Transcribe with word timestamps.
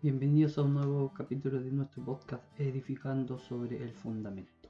Bienvenidos 0.00 0.56
a 0.56 0.62
un 0.62 0.74
nuevo 0.74 1.12
capítulo 1.12 1.60
de 1.60 1.72
nuestro 1.72 2.04
podcast 2.04 2.44
Edificando 2.56 3.36
sobre 3.36 3.82
el 3.82 3.92
Fundamento. 3.92 4.68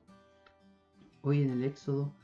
Hoy 1.21 1.43
en 1.43 1.51
el 1.51 1.65
Éxodo, 1.65 2.15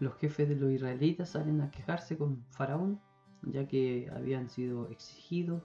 los 0.00 0.12
jefes 0.16 0.48
de 0.48 0.56
los 0.56 0.72
israelitas 0.72 1.30
salen 1.30 1.60
a 1.60 1.70
quejarse 1.70 2.18
con 2.18 2.42
Faraón, 2.50 3.00
ya 3.42 3.68
que 3.68 4.10
habían 4.12 4.50
sido 4.50 4.88
exigidos 4.88 5.62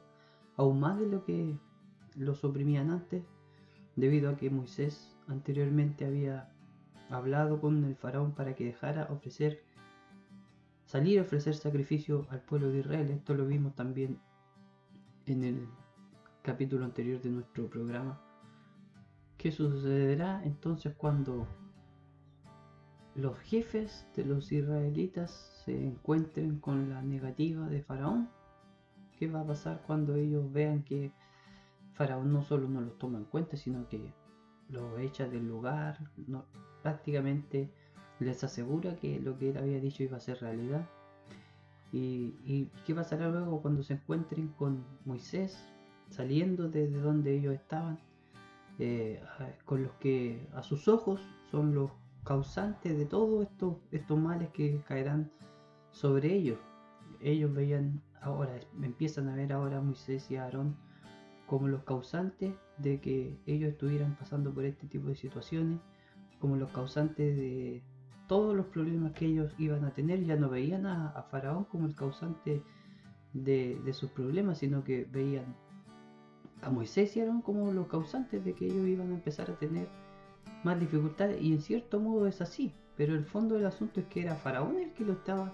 aún 0.56 0.80
más 0.80 1.00
de 1.00 1.08
lo 1.08 1.26
que 1.26 1.58
los 2.16 2.44
oprimían 2.44 2.92
antes, 2.92 3.24
debido 3.96 4.30
a 4.30 4.38
que 4.38 4.52
Moisés 4.52 5.18
anteriormente 5.28 6.06
había 6.06 6.54
hablado 7.10 7.60
con 7.60 7.84
el 7.86 7.96
Faraón 7.96 8.36
para 8.36 8.54
que 8.54 8.66
dejara 8.66 9.08
ofrecer, 9.10 9.64
salir 10.86 11.18
a 11.18 11.24
ofrecer 11.24 11.56
sacrificio 11.56 12.28
al 12.30 12.42
pueblo 12.42 12.70
de 12.70 12.82
Israel. 12.82 13.10
Esto 13.10 13.34
lo 13.34 13.48
vimos 13.48 13.74
también 13.74 14.20
en 15.26 15.44
el 15.44 15.68
capítulo 16.42 16.86
anterior 16.86 17.22
de 17.22 17.30
nuestro 17.30 17.70
programa. 17.70 18.20
¿Qué 19.38 19.52
sucederá 19.52 20.42
entonces 20.44 20.94
cuando 20.96 21.48
los 23.14 23.38
jefes 23.40 24.08
de 24.16 24.26
los 24.26 24.52
israelitas 24.52 25.62
se 25.64 25.86
encuentren 25.86 26.60
con 26.60 26.90
la 26.90 27.04
negativa 27.04 27.68
de 27.68 27.84
Faraón? 27.84 28.30
¿Qué 29.20 29.28
va 29.30 29.42
a 29.42 29.46
pasar 29.46 29.84
cuando 29.86 30.16
ellos 30.16 30.52
vean 30.52 30.84
que 30.84 31.12
Faraón 31.94 32.34
no 32.34 32.42
solo 32.42 32.68
no 32.68 32.82
los 32.82 32.98
toma 32.98 33.20
en 33.20 33.26
cuenta, 33.26 33.56
sino 33.56 33.88
que 33.88 34.12
los 34.70 35.00
echa 35.00 35.28
del 35.28 35.48
lugar? 35.48 36.00
Prácticamente 36.82 37.70
les 38.20 38.44
asegura 38.44 38.96
que 38.96 39.20
lo 39.20 39.38
que 39.38 39.52
él 39.52 39.58
había 39.58 39.80
dicho 39.80 40.02
iba 40.02 40.18
a 40.18 40.22
ser 40.22 40.40
realidad. 40.40 40.90
¿Y, 41.94 42.34
y 42.46 42.72
qué 42.86 42.96
pasará 42.96 43.30
luego 43.30 43.62
cuando 43.62 43.84
se 43.84 43.94
encuentren 43.94 44.48
con 44.48 44.84
Moisés, 45.06 45.71
saliendo 46.12 46.70
desde 46.70 47.00
donde 47.00 47.36
ellos 47.36 47.54
estaban, 47.56 47.98
eh, 48.80 49.24
con 49.66 49.84
los 49.84 49.94
que 49.94 50.48
a 50.54 50.62
sus 50.62 50.88
ojos 50.88 51.22
son 51.50 51.74
los 51.74 51.92
causantes 52.24 52.98
de 52.98 53.06
todos 53.06 53.48
estos, 53.48 53.78
estos 53.92 54.20
males 54.20 54.50
que 54.50 54.82
caerán 54.88 55.32
sobre 55.92 56.34
ellos. 56.34 56.60
Ellos 57.22 57.54
veían 57.54 58.02
ahora, 58.22 58.60
empiezan 58.82 59.30
a 59.30 59.36
ver 59.36 59.54
ahora 59.54 59.78
a 59.78 59.82
Moisés 59.82 60.30
y 60.30 60.36
a 60.36 60.44
Aarón 60.44 60.76
como 61.48 61.68
los 61.68 61.84
causantes 61.84 62.54
de 62.78 63.00
que 63.00 63.38
ellos 63.46 63.72
estuvieran 63.72 64.16
pasando 64.16 64.54
por 64.54 64.66
este 64.66 64.88
tipo 64.88 65.10
de 65.10 65.16
situaciones, 65.16 65.80
como 66.40 66.56
los 66.56 66.72
causantes 66.72 67.36
de 67.36 67.84
todos 68.28 68.56
los 68.56 68.68
problemas 68.68 69.12
que 69.14 69.26
ellos 69.26 69.54
iban 69.58 69.84
a 69.84 69.94
tener. 69.94 70.24
Ya 70.24 70.36
no 70.36 70.50
veían 70.50 70.86
a, 70.86 71.26
Faraón 71.30 71.66
como 71.66 71.88
el 71.88 71.96
causante 71.96 72.64
de, 73.34 73.80
de 73.84 73.94
sus 73.94 74.10
problemas, 74.12 74.60
sino 74.60 74.84
que 74.84 75.06
veían 75.12 75.56
a 76.62 76.70
Moisés 76.70 77.16
Aarón 77.18 77.42
como 77.42 77.72
los 77.72 77.88
causantes 77.88 78.44
de 78.44 78.54
que 78.54 78.66
ellos 78.66 78.88
iban 78.88 79.12
a 79.12 79.16
empezar 79.16 79.50
a 79.50 79.56
tener 79.56 79.88
más 80.64 80.80
dificultades 80.80 81.42
y 81.42 81.54
en 81.54 81.62
cierto 81.62 82.00
modo 82.00 82.28
es 82.28 82.42
así, 82.42 82.74
pero 82.96 83.16
el 83.16 83.26
fondo 83.26 83.56
del 83.56 83.66
asunto 83.66 84.00
es 84.00 84.06
que 84.08 84.22
era 84.22 84.36
Faraón 84.36 84.78
el 84.78 84.94
que 84.94 85.06
lo 85.06 85.14
estaba 85.14 85.52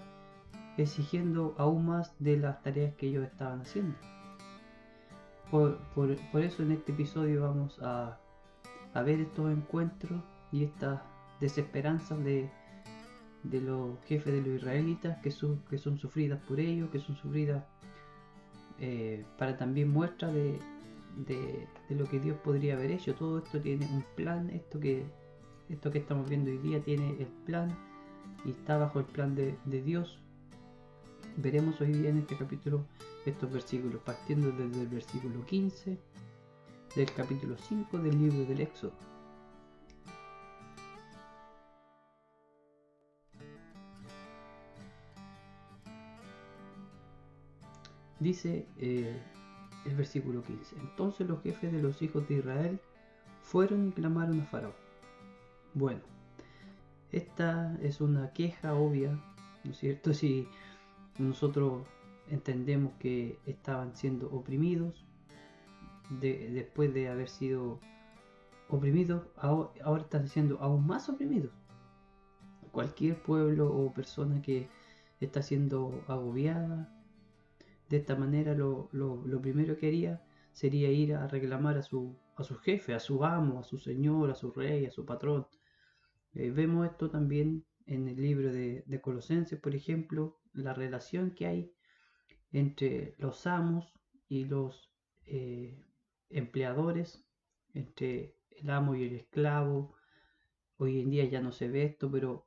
exigiendo 0.76 1.54
aún 1.58 1.86
más 1.86 2.14
de 2.18 2.36
las 2.36 2.62
tareas 2.62 2.94
que 2.94 3.08
ellos 3.08 3.24
estaban 3.24 3.62
haciendo. 3.62 3.94
Por, 5.50 5.78
eso 6.34 6.62
en 6.62 6.72
este 6.72 6.92
episodio 6.92 7.42
vamos 7.42 7.80
a, 7.82 8.18
a, 8.92 9.02
ver 9.02 9.20
estos 9.20 9.50
encuentros 9.50 10.20
y 10.52 10.64
estas 10.64 11.00
desesperanzas 11.40 12.22
de, 12.22 12.50
de 13.44 13.60
los 13.62 13.98
jefes 14.04 14.34
de 14.34 14.42
los 14.42 14.60
israelitas 14.60 15.18
que 15.22 15.30
son, 15.30 15.62
que 15.70 15.78
son 15.78 15.98
sufridas 15.98 16.38
por 16.46 16.60
ellos, 16.60 16.90
que 16.90 17.00
son 17.00 17.16
sufridas 17.16 17.64
eh, 18.78 19.24
para 19.38 19.56
también 19.56 19.90
muestra 19.90 20.30
de, 20.30 20.58
de, 21.16 21.66
lo 21.90 22.04
que 22.06 22.20
Dios 22.20 22.36
podría 22.38 22.74
haber 22.74 22.90
hecho. 22.90 23.14
Todo 23.14 23.38
esto 23.38 23.60
tiene 23.60 23.86
un 23.86 24.04
plan, 24.16 24.50
esto 24.50 24.78
que, 24.78 25.04
esto 25.68 25.90
que 25.90 25.98
estamos 25.98 26.28
viendo 26.28 26.50
hoy 26.50 26.58
día 26.58 26.82
tiene 26.82 27.16
el 27.18 27.28
plan 27.46 27.76
y 28.44 28.50
está 28.50 28.78
bajo 28.78 29.00
el 29.00 29.06
plan 29.06 29.34
de, 29.34 29.56
Dios. 29.82 30.18
Veremos 31.36 31.80
hoy 31.80 31.92
día 31.92 32.10
en 32.10 32.18
este 32.18 32.36
capítulo 32.36 32.84
estos 33.26 33.52
versículos, 33.52 34.00
partiendo 34.02 34.50
desde 34.52 34.82
el 34.82 34.88
versículo 34.88 35.44
15 35.44 35.98
del 36.96 37.12
capítulo 37.12 37.56
5 37.56 37.98
del 37.98 38.18
libro 38.18 38.44
del 38.44 38.60
Éxodo. 38.60 38.92
Dice 48.20 48.66
eh, 48.78 49.16
el 49.88 49.96
versículo 49.96 50.42
15. 50.42 50.76
Entonces 50.80 51.26
los 51.26 51.42
jefes 51.42 51.72
de 51.72 51.82
los 51.82 52.00
hijos 52.02 52.28
de 52.28 52.36
Israel 52.36 52.80
fueron 53.42 53.88
y 53.88 53.92
clamaron 53.92 54.40
a 54.40 54.44
Faraón. 54.44 54.74
Bueno, 55.74 56.00
esta 57.12 57.76
es 57.82 58.00
una 58.00 58.32
queja 58.32 58.74
obvia, 58.74 59.12
¿no 59.64 59.70
es 59.70 59.78
cierto? 59.78 60.12
Si 60.14 60.48
nosotros 61.18 61.82
entendemos 62.28 62.92
que 62.98 63.38
estaban 63.46 63.96
siendo 63.96 64.30
oprimidos, 64.30 65.04
después 66.10 66.94
de 66.94 67.08
haber 67.08 67.28
sido 67.28 67.80
oprimidos, 68.68 69.26
ahora 69.36 70.02
están 70.02 70.28
siendo 70.28 70.60
aún 70.60 70.86
más 70.86 71.08
oprimidos. 71.08 71.52
Cualquier 72.72 73.20
pueblo 73.22 73.74
o 73.74 73.92
persona 73.92 74.40
que 74.42 74.68
está 75.20 75.42
siendo 75.42 76.04
agobiada, 76.06 76.88
de 77.88 77.96
esta 77.96 78.16
manera 78.16 78.54
lo, 78.54 78.90
primero 79.40 79.76
que 79.76 79.86
haría 79.88 80.22
sería 80.52 80.90
ir 80.90 81.14
a 81.14 81.26
reclamar 81.26 81.78
a 81.78 81.82
su, 81.82 82.18
a 82.36 82.44
su 82.44 82.56
jefe, 82.56 82.94
a 82.94 83.00
su 83.00 83.24
amo, 83.24 83.60
a 83.60 83.62
su 83.62 83.78
señor, 83.78 84.30
a 84.30 84.34
su 84.34 84.50
rey, 84.52 84.86
a 84.86 84.90
su 84.90 85.04
patrón. 85.04 85.46
Eh, 86.34 86.50
vemos 86.50 86.86
esto 86.86 87.10
también 87.10 87.64
en 87.86 88.08
el 88.08 88.16
libro 88.16 88.52
de, 88.52 89.00
Colosenses, 89.00 89.58
por 89.58 89.74
ejemplo, 89.74 90.40
la 90.52 90.74
relación 90.74 91.30
que 91.30 91.46
hay 91.46 91.72
entre 92.52 93.14
los 93.18 93.46
amos 93.46 93.94
y 94.28 94.44
los 94.44 94.90
eh, 95.24 95.84
empleadores, 96.28 97.24
entre 97.72 98.36
el 98.50 98.68
amo 98.70 98.94
y 98.94 99.04
el 99.04 99.14
esclavo. 99.14 99.94
Hoy 100.76 101.00
en 101.00 101.10
día 101.10 101.24
ya 101.24 101.40
no 101.40 101.52
se 101.52 101.68
ve 101.68 101.84
esto, 101.84 102.10
pero 102.10 102.46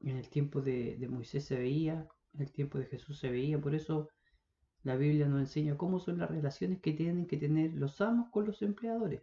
en 0.00 0.16
el 0.16 0.28
tiempo 0.28 0.60
de, 0.60 0.96
de 0.96 1.08
Moisés 1.08 1.44
se 1.44 1.58
veía, 1.58 2.06
en 2.34 2.42
el 2.42 2.52
tiempo 2.52 2.78
de 2.78 2.86
Jesús 2.86 3.18
se 3.18 3.30
veía, 3.30 3.60
por 3.60 3.74
eso 3.74 4.08
la 4.82 4.96
Biblia 4.96 5.26
nos 5.26 5.40
enseña 5.40 5.76
cómo 5.76 6.00
son 6.00 6.18
las 6.18 6.30
relaciones 6.30 6.80
que 6.80 6.92
tienen 6.92 7.26
que 7.26 7.36
tener 7.36 7.74
los 7.74 8.00
amos 8.00 8.30
con 8.30 8.46
los 8.46 8.62
empleadores. 8.62 9.22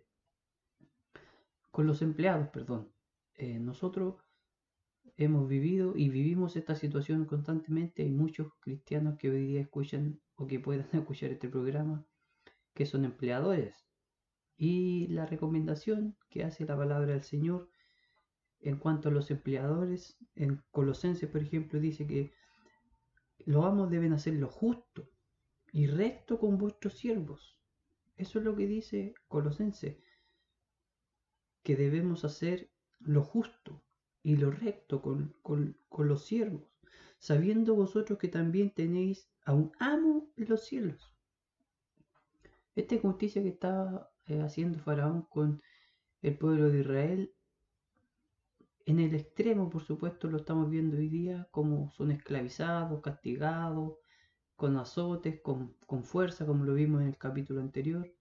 Con 1.72 1.88
los 1.88 2.02
empleados, 2.02 2.50
perdón. 2.50 2.92
Eh, 3.36 3.60
nosotros 3.60 4.16
hemos 5.18 5.48
vivido 5.48 5.94
y 5.96 6.10
vivimos 6.10 6.56
esta 6.56 6.76
situación 6.76 7.26
constantemente. 7.26 8.04
Hay 8.04 8.12
muchos 8.12 8.54
cristianos 8.60 9.18
que 9.18 9.32
hoy 9.32 9.48
día 9.48 9.62
escuchan 9.62 10.20
o 10.36 10.46
que 10.46 10.60
puedan 10.60 10.88
escuchar 10.94 11.32
este 11.32 11.50
programa 11.50 12.06
que 12.76 12.86
son 12.86 13.06
empleadores. 13.06 13.88
Y 14.58 15.08
la 15.08 15.26
recomendación 15.26 16.16
que 16.30 16.44
hace 16.44 16.66
la 16.66 16.78
palabra 16.78 17.14
del 17.14 17.24
Señor 17.24 17.70
en 18.60 18.78
cuanto 18.78 19.10
a 19.10 19.12
los 19.12 19.30
empleadores, 19.32 20.18
en 20.36 20.64
Colosenses, 20.72 21.30
por 21.30 21.42
ejemplo, 21.42 21.80
dice 21.80 22.08
que 22.08 22.34
los 23.46 23.66
amos 23.66 23.90
deben 23.90 24.14
hacer 24.14 24.34
lo 24.34 24.48
justo 24.48 25.10
y 25.72 25.88
recto 25.88 26.40
con 26.40 26.58
vuestros 26.58 26.94
siervos. 26.94 27.58
Eso 28.16 28.40
es 28.40 28.46
lo 28.46 28.56
que 28.56 28.68
dice 28.68 29.14
Colosense, 29.28 30.02
que 31.64 31.76
debemos 31.76 32.26
hacer 32.26 32.72
lo 33.00 33.24
justo 33.24 33.84
y 34.24 34.38
lo 34.38 34.52
recto 34.52 35.02
con, 35.02 35.78
los 35.98 36.26
siervos, 36.26 36.64
sabiendo 37.20 37.76
vosotros 37.76 38.18
que 38.20 38.28
también 38.28 38.72
tenéis 38.72 39.30
a 39.46 39.54
un 39.54 39.72
amo 39.80 40.32
en 40.36 40.50
los 40.50 40.66
cielos. 40.66 41.14
Esta 42.76 42.98
justicia 43.00 43.42
que 43.42 43.50
estaba 43.50 44.12
eh, 44.28 44.42
haciendo 44.42 44.80
Faraón 44.80 45.24
con 45.24 45.62
el 46.22 46.38
pueblo 46.38 46.70
de 46.70 46.80
Israel, 46.80 47.34
en 48.86 49.00
el 49.00 49.14
extremo, 49.16 49.70
por 49.70 49.84
supuesto, 49.84 50.30
lo 50.30 50.38
estamos 50.38 50.70
viendo 50.70 50.98
hoy 50.98 51.10
día, 51.10 51.48
como 51.52 51.92
son 51.92 52.12
esclavizados, 52.12 53.02
castigados, 53.02 53.98
con 54.58 54.76
azotes, 54.78 55.40
con, 55.42 55.76
fuerza, 56.04 56.46
como 56.46 56.66
lo 56.66 56.74
vimos 56.74 57.02
en 57.02 57.10
el 57.10 57.18
capítulo 57.18 57.62
anterior. 57.62 58.12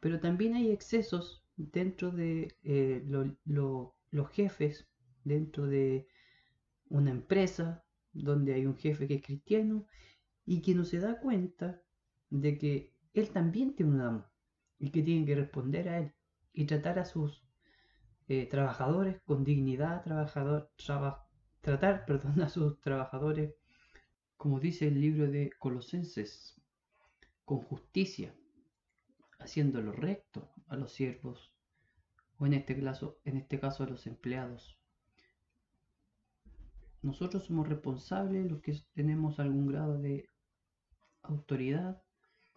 Pero 0.00 0.18
también 0.18 0.54
hay 0.54 0.72
excesos 0.72 1.44
dentro 1.56 2.10
de 2.10 2.56
eh, 2.64 3.04
los 3.44 4.30
jefes, 4.30 4.88
dentro 5.24 5.66
de 5.66 6.08
una 6.88 7.10
empresa 7.10 7.84
donde 8.12 8.54
hay 8.54 8.66
un 8.66 8.76
jefe 8.76 9.06
que 9.06 9.16
es 9.16 9.22
cristiano 9.22 9.86
y 10.46 10.62
que 10.62 10.74
no 10.74 10.84
se 10.84 11.00
da 11.00 11.20
cuenta 11.20 11.82
de 12.30 12.58
que 12.58 12.94
él 13.12 13.28
también 13.30 13.74
tiene 13.74 13.92
un 13.92 14.00
amo 14.00 14.24
y 14.78 14.90
que 14.90 15.02
tiene 15.02 15.26
que 15.26 15.34
responder 15.34 15.88
a 15.90 15.98
él 15.98 16.12
y 16.54 16.64
tratar 16.64 16.98
a 16.98 17.04
sus 17.04 17.44
eh, 18.28 18.46
trabajadores 18.46 19.20
con 19.26 19.44
dignidad, 19.44 20.02
tratar 20.02 20.70
perdón, 22.06 22.40
a 22.40 22.48
sus 22.48 22.80
trabajadores 22.80 23.54
como 24.38 24.60
dice 24.60 24.86
el 24.86 25.00
libro 25.00 25.28
de 25.30 25.50
Colosenses, 25.58 26.54
con 27.44 27.60
justicia. 27.60 28.34
haciendo 29.40 29.80
lo 29.80 29.92
recto 29.92 30.50
a 30.66 30.76
los 30.76 30.92
siervos, 30.92 31.52
o 32.38 32.46
en 32.46 32.54
este 32.54 32.80
caso, 32.80 33.18
en 33.24 33.36
este 33.36 33.60
caso 33.60 33.84
a 33.84 33.88
los 33.88 34.06
empleados. 34.06 34.78
Nosotros 37.02 37.44
somos 37.44 37.68
responsables, 37.68 38.50
los 38.50 38.60
que 38.60 38.76
tenemos 38.94 39.38
algún 39.38 39.66
grado 39.68 39.98
de 39.98 40.28
autoridad 41.22 42.02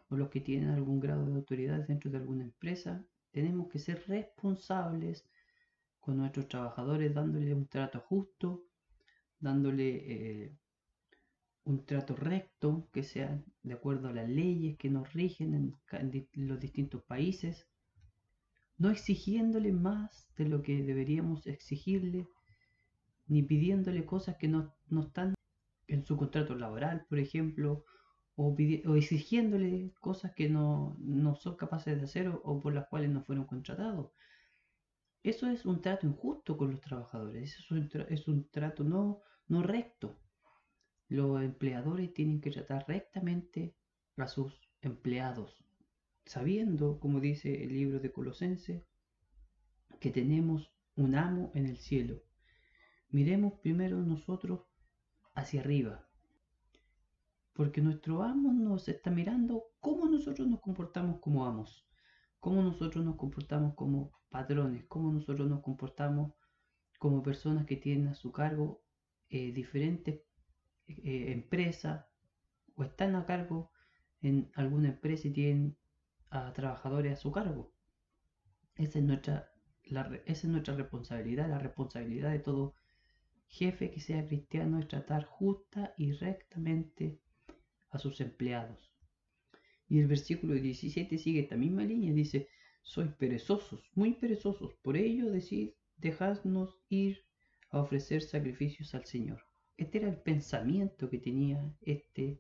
o 0.09 0.15
los 0.17 0.29
que 0.29 0.41
tienen 0.41 0.69
algún 0.69 0.99
grado 0.99 1.25
de 1.25 1.35
autoridad 1.35 1.87
dentro 1.87 2.09
de 2.11 2.17
alguna 2.17 2.43
empresa, 2.43 3.05
tenemos 3.31 3.69
que 3.69 3.79
ser 3.79 4.03
responsables 4.07 5.27
con 5.99 6.17
nuestros 6.17 6.47
trabajadores, 6.47 7.13
dándole 7.13 7.53
un 7.53 7.67
trato 7.67 7.99
justo, 8.01 8.65
dándole 9.39 9.87
eh, 10.11 10.57
un 11.63 11.85
trato 11.85 12.15
recto, 12.15 12.87
que 12.91 13.03
sea 13.03 13.43
de 13.63 13.73
acuerdo 13.73 14.07
a 14.09 14.13
las 14.13 14.29
leyes 14.29 14.77
que 14.77 14.89
nos 14.89 15.13
rigen 15.13 15.53
en, 15.53 16.27
los 16.33 16.59
distintos 16.59 17.03
países, 17.03 17.67
no 18.77 18.89
exigiéndole 18.89 19.71
más 19.71 20.27
de 20.37 20.45
lo 20.45 20.61
que 20.63 20.81
deberíamos 20.83 21.45
exigirle, 21.45 22.27
ni 23.27 23.43
pidiéndole 23.43 24.05
cosas 24.05 24.37
que 24.37 24.47
no, 24.47 24.73
están 24.99 25.35
en 25.87 26.03
su 26.05 26.17
contrato 26.17 26.55
laboral, 26.55 27.05
por 27.07 27.19
ejemplo, 27.19 27.85
o, 28.35 28.55
exigiéndole 28.57 29.93
cosas 29.99 30.33
que 30.33 30.49
no, 30.49 30.97
son 31.39 31.55
capaces 31.55 31.97
de 31.97 32.03
hacer 32.03 32.27
o, 32.29 32.59
por 32.59 32.73
las 32.73 32.87
cuales 32.87 33.11
no 33.11 33.21
fueron 33.23 33.45
contratados. 33.45 34.11
Eso 35.23 35.47
es 35.47 35.65
un 35.65 35.81
trato 35.81 36.07
injusto 36.07 36.57
con 36.57 36.71
los 36.71 36.81
trabajadores, 36.81 37.55
eso 37.55 37.75
es 38.09 38.27
un, 38.27 38.49
trato 38.49 38.83
no, 38.83 39.21
no 39.47 39.61
recto. 39.61 40.17
Los 41.11 41.43
empleadores 41.43 42.13
tienen 42.13 42.39
que 42.39 42.51
tratar 42.51 42.85
rectamente 42.87 43.75
a 44.15 44.27
sus 44.27 44.53
empleados, 44.81 45.61
sabiendo, 46.23 47.01
como 47.01 47.19
dice 47.19 47.65
el 47.65 47.73
libro 47.73 47.99
de 47.99 48.13
Colosense, 48.13 48.85
que 49.99 50.09
tenemos 50.09 50.71
un 50.95 51.15
amo 51.15 51.51
en 51.53 51.65
el 51.65 51.79
cielo 51.79 52.23
Miremos 53.09 53.59
primero 53.59 53.97
nosotros 53.97 54.61
hacia 55.35 55.59
arriba. 55.59 56.07
Porque 57.51 57.81
nuestro 57.81 58.23
amo 58.23 58.53
nos 58.53 58.87
está 58.87 59.11
mirando 59.11 59.65
cómo 59.81 60.05
nosotros 60.05 60.47
nos 60.47 60.61
comportamos 60.61 61.19
como 61.19 61.45
amos, 61.45 61.85
cómo 62.39 62.63
nosotros 62.63 63.03
nos 63.03 63.17
comportamos 63.17 63.75
como 63.75 64.13
patrones, 64.29 64.85
cómo 64.87 65.11
nosotros 65.11 65.49
nos 65.49 65.59
comportamos 65.61 66.31
como 66.99 67.21
personas 67.21 67.65
que 67.65 67.75
tienen 67.75 68.07
a 68.07 68.15
su 68.15 68.31
cargo 68.31 68.81
eh, 69.27 69.51
diferentes 69.51 70.21
eh, 71.03 71.31
empresas 71.31 72.05
o 72.75 72.83
están 72.83 73.15
a 73.15 73.25
cargo 73.25 73.71
en 74.21 74.51
alguna 74.55 74.89
empresa 74.89 75.27
y 75.27 75.31
tienen 75.31 75.77
a 76.29 76.53
trabajadores 76.53 77.13
a 77.13 77.21
su 77.21 77.31
cargo. 77.31 77.73
Esa 78.75 78.99
es 78.99 79.05
nuestra, 79.05 79.51
esa 79.83 80.15
es 80.25 80.45
nuestra 80.45 80.75
responsabilidad, 80.75 81.49
la 81.49 81.59
responsabilidad 81.59 82.31
de 82.31 82.39
todo 82.39 82.75
jefe 83.47 83.91
que 83.91 83.99
sea 83.99 84.27
cristiano 84.27 84.79
es 84.79 84.87
tratar 84.87 85.25
justa 85.25 85.93
y 85.97 86.13
rectamente 86.13 87.19
a 87.89 87.99
sus 87.99 88.21
empleados. 88.21 88.91
Y 89.89 89.99
el 89.99 90.07
versículo 90.07 90.53
17 90.53 91.17
sigue 91.17 91.41
esta 91.41 91.57
misma 91.57 91.83
línea, 91.83 92.13
dice, 92.13 92.47
sois 92.81 93.11
perezosos, 93.13 93.83
muy 93.93 94.13
perezosos, 94.13 94.73
por 94.81 94.95
ello 94.95 95.29
decid, 95.29 95.71
dejadnos 95.97 96.79
ir 96.87 97.25
a 97.69 97.81
ofrecer 97.81 98.21
sacrificios 98.21 98.95
al 98.95 99.05
Señor. 99.05 99.50
Este 99.81 99.97
era 99.97 100.09
el 100.09 100.17
pensamiento 100.17 101.09
que 101.09 101.17
tenía 101.17 101.59
este 101.81 102.39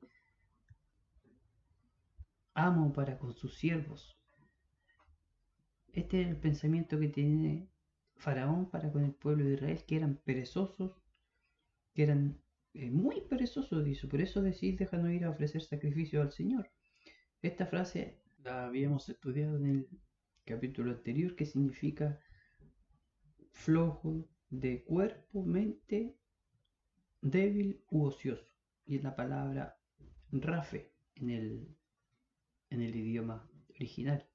amo 2.53 2.93
para 2.93 3.17
con 3.17 3.33
sus 3.33 3.57
siervos. 3.57 4.15
Este 5.91 6.21
era 6.21 6.29
el 6.29 6.37
pensamiento 6.37 6.99
que 6.99 7.07
tiene 7.07 7.67
Faraón 8.15 8.69
para 8.69 8.91
con 8.91 9.03
el 9.03 9.15
pueblo 9.15 9.43
de 9.43 9.55
Israel, 9.55 9.83
que 9.87 9.95
eran 9.95 10.17
perezosos 10.23 11.01
que 11.95 12.03
eran 12.03 12.39
eh, 12.75 12.91
muy 12.91 13.21
perezosos, 13.21 13.83
dice, 13.83 14.07
por 14.07 14.21
eso 14.21 14.43
decís, 14.43 14.77
déjanos 14.77 15.11
ir 15.11 15.25
a 15.25 15.31
ofrecer 15.31 15.63
sacrificio 15.63 16.21
al 16.21 16.31
Señor. 16.31 16.69
Esta 17.41 17.65
frase 17.65 18.21
la 18.43 18.67
habíamos 18.67 19.09
estudiado 19.09 19.57
en 19.57 19.65
el 19.65 19.89
capítulo 20.45 20.91
anterior, 20.91 21.35
que 21.35 21.47
significa 21.47 22.19
flojo 23.51 24.29
de 24.51 24.83
cuerpo, 24.83 25.43
mente, 25.43 26.20
débil 27.21 27.83
u 27.89 28.05
ocioso. 28.05 28.51
Y 28.85 28.97
es 28.97 29.03
la 29.03 29.15
palabra 29.15 29.77
rafe 30.31 30.91
en 31.15 31.29
el, 31.29 31.77
en 32.69 32.81
el 32.81 32.95
idioma 32.95 33.47
original. 33.75 34.25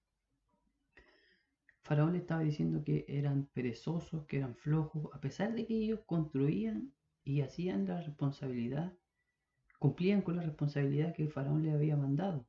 Faraón 1.83 2.15
le 2.15 2.19
estaba 2.19 2.41
diciendo 2.43 2.83
que 2.83 3.05
eran 3.09 3.47
perezosos, 3.53 4.27
que 4.27 4.39
eran 4.39 4.57
flojos, 4.57 5.09
a 5.15 5.21
pesar 5.21 5.55
de 5.55 5.67
que 5.67 5.75
ellos 5.75 6.01
construían 6.05 6.93
y 7.23 7.43
hacían 7.43 7.87
la 7.87 8.01
responsabilidad, 8.01 8.93
cumplían 9.79 10.23
con 10.23 10.37
la 10.37 10.43
responsabilidad 10.43 11.15
que 11.15 11.23
el 11.23 11.31
faraón 11.31 11.63
le 11.63 11.73
había 11.73 11.97
mandado. 11.97 12.45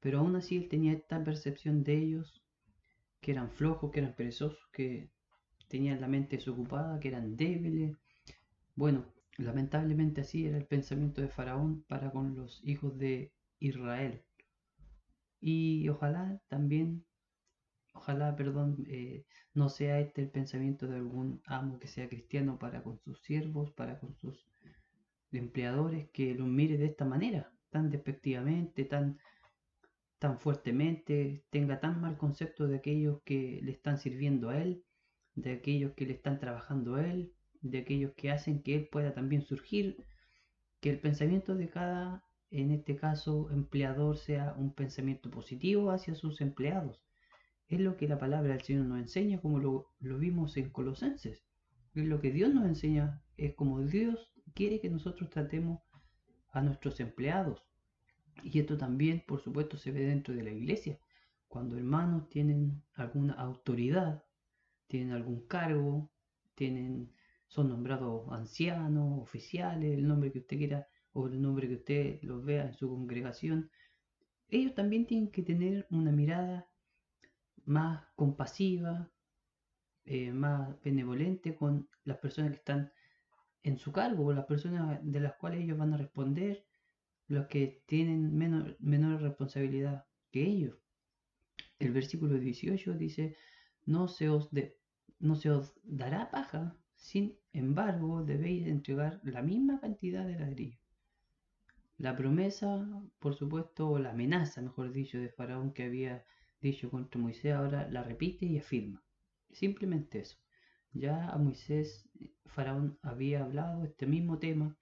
Pero 0.00 0.20
aún 0.20 0.36
así 0.36 0.56
él 0.56 0.68
tenía 0.68 0.94
esta 0.94 1.22
percepción 1.22 1.84
de 1.84 1.98
ellos, 1.98 2.42
que 3.20 3.32
eran 3.32 3.50
flojos, 3.50 3.90
que 3.92 4.00
eran 4.00 4.14
perezosos, 4.14 4.66
que 4.72 5.10
tenían 5.68 6.00
la 6.00 6.08
mente 6.08 6.36
desocupada, 6.36 6.98
que 6.98 7.08
eran 7.08 7.36
débiles. 7.36 7.96
Bueno, 8.74 9.04
lamentablemente 9.38 10.22
así 10.22 10.46
era 10.46 10.56
el 10.56 10.66
pensamiento 10.66 11.20
de 11.20 11.28
Faraón 11.28 11.84
para 11.88 12.10
con 12.10 12.34
los 12.36 12.60
hijos 12.64 12.98
de 12.98 13.32
Israel. 13.58 14.22
Y 15.40 15.88
ojalá 15.88 16.40
también 16.48 17.04
ojalá, 17.94 18.34
perdón, 18.36 18.84
eh, 18.88 19.24
no 19.54 19.68
sea 19.68 20.00
este 20.00 20.22
el 20.22 20.30
pensamiento 20.30 20.86
de 20.86 20.96
algún 20.96 21.42
amo 21.46 21.78
que 21.78 21.88
sea 21.88 22.08
cristiano 22.08 22.58
para 22.58 22.82
con 22.82 22.98
sus 22.98 23.20
siervos, 23.22 23.70
para 23.72 23.98
con 23.98 24.14
sus 24.16 24.46
empleadores, 25.32 26.10
que 26.10 26.34
los 26.34 26.48
mire 26.48 26.76
de 26.76 26.86
esta 26.86 27.04
manera, 27.04 27.52
tan 27.70 27.90
despectivamente, 27.90 28.84
tan, 28.84 29.18
tan 30.18 30.38
fuertemente, 30.38 31.44
tenga 31.50 31.80
tan 31.80 32.00
mal 32.00 32.16
concepto 32.18 32.66
de 32.66 32.76
aquellos 32.76 33.22
que 33.24 33.60
le 33.62 33.72
están 33.72 33.98
sirviendo 33.98 34.50
a 34.50 34.58
él, 34.62 34.84
de 35.34 35.52
aquellos 35.52 35.92
que 35.92 36.06
le 36.06 36.14
están 36.14 36.38
trabajando 36.38 36.96
a 36.96 37.06
él, 37.06 37.32
de 37.62 37.78
aquellos 37.78 38.12
que 38.12 38.30
hacen 38.30 38.62
que 38.62 38.74
él 38.74 38.88
pueda 38.90 39.14
también 39.14 39.42
surgir, 39.42 40.04
que 40.80 40.90
el 40.90 41.00
pensamiento 41.00 41.54
de 41.54 41.68
cada, 41.68 42.24
en 42.50 42.70
este 42.72 42.96
caso, 42.96 43.50
empleador 43.50 44.18
sea 44.18 44.54
un 44.58 44.74
pensamiento 44.74 45.30
positivo 45.30 45.90
hacia 45.90 46.14
sus 46.14 46.40
empleados 46.40 47.00
es 47.74 47.80
lo 47.80 47.96
que 47.96 48.06
la 48.06 48.18
palabra 48.18 48.52
del 48.52 48.62
Señor 48.62 48.84
nos 48.84 48.98
enseña, 48.98 49.40
como 49.40 49.58
lo, 49.58 49.88
vimos 50.00 50.58
en 50.58 50.68
Colosenses. 50.68 51.42
Es 51.94 52.04
lo 52.04 52.20
que 52.20 52.30
Dios 52.30 52.52
nos 52.52 52.66
enseña, 52.66 53.22
es 53.38 53.54
como 53.54 53.80
Dios 53.80 54.30
quiere 54.54 54.78
que 54.78 54.90
nosotros 54.90 55.30
tratemos 55.30 55.80
a 56.50 56.60
nuestros 56.60 57.00
empleados. 57.00 57.64
Y 58.42 58.58
esto 58.58 58.76
también, 58.76 59.24
por 59.26 59.40
supuesto, 59.40 59.78
se 59.78 59.90
ve 59.90 60.04
dentro 60.04 60.34
de 60.34 60.42
la 60.42 60.50
iglesia. 60.50 60.98
Cuando 61.48 61.78
hermanos 61.78 62.28
tienen 62.28 62.82
alguna 62.92 63.32
autoridad, 63.34 64.22
tienen 64.86 65.12
algún 65.12 65.46
cargo, 65.46 66.10
tienen, 66.54 67.10
son 67.52 67.68
nombrados 67.68 68.32
ancianos, 68.32 69.20
oficiales, 69.20 69.92
el 69.92 70.08
nombre 70.08 70.32
que 70.32 70.38
usted 70.38 70.56
quiera 70.56 70.88
o 71.12 71.26
el 71.26 71.40
nombre 71.42 71.68
que 71.68 71.74
usted 71.74 72.22
los 72.22 72.42
vea 72.42 72.64
en 72.64 72.72
su 72.72 72.88
congregación, 72.88 73.70
ellos 74.48 74.74
también 74.74 75.06
tienen 75.06 75.30
que 75.30 75.42
tener 75.42 75.86
una 75.90 76.12
mirada 76.12 76.66
más 77.66 78.06
compasiva, 78.14 79.10
eh, 80.06 80.32
más 80.32 80.80
benevolente 80.82 81.54
con 81.54 81.90
las 82.04 82.16
personas 82.16 82.52
que 82.52 82.56
están 82.56 82.90
en 83.62 83.76
su 83.76 83.92
cargo, 83.92 84.24
con 84.24 84.36
las 84.36 84.46
personas 84.46 84.98
de 85.02 85.20
las 85.20 85.34
cuales 85.34 85.62
ellos 85.62 85.76
van 85.76 85.92
a 85.92 85.98
responder, 85.98 86.64
los 87.28 87.48
que 87.48 87.82
tienen 87.86 88.34
menor, 88.34 88.78
menor 88.80 89.20
responsabilidad 89.20 90.06
que 90.30 90.42
ellos. 90.42 90.78
El 91.78 91.92
versículo 91.92 92.38
18 92.38 92.94
dice, 92.94 93.36
no 93.84 94.08
se 94.08 94.30
os, 94.30 94.48
no 95.18 95.36
se 95.36 95.50
os 95.50 95.74
dará 95.82 96.30
paja, 96.30 96.78
sin 97.02 97.36
embargo 97.52 98.22
debéis 98.22 98.68
entregar 98.68 99.20
la 99.24 99.42
misma 99.42 99.80
cantidad 99.80 100.24
de 100.24 100.38
ladrillo. 100.38 100.78
La 101.98 102.16
promesa, 102.16 102.68
por 103.18 103.34
supuesto, 103.34 103.90
o 103.90 103.98
la 103.98 104.10
amenaza, 104.10 104.62
mejor 104.62 104.92
dicho, 104.92 105.18
de 105.18 105.28
Faraón 105.28 105.72
que 105.72 105.82
había 105.82 106.24
dicho 106.60 106.90
contra 106.90 107.20
Moisés 107.20 107.54
ahora 107.54 107.88
la 107.90 108.04
repite 108.04 108.46
y 108.46 108.56
afirma. 108.58 109.02
Simplemente 109.50 110.20
eso. 110.20 110.38
Ya 110.92 111.28
a 111.28 111.38
Moisés 111.38 112.08
Faraón 112.46 112.98
había 113.02 113.42
hablado 113.42 113.84
este 113.84 114.06
mismo 114.06 114.38
tema 114.38 114.76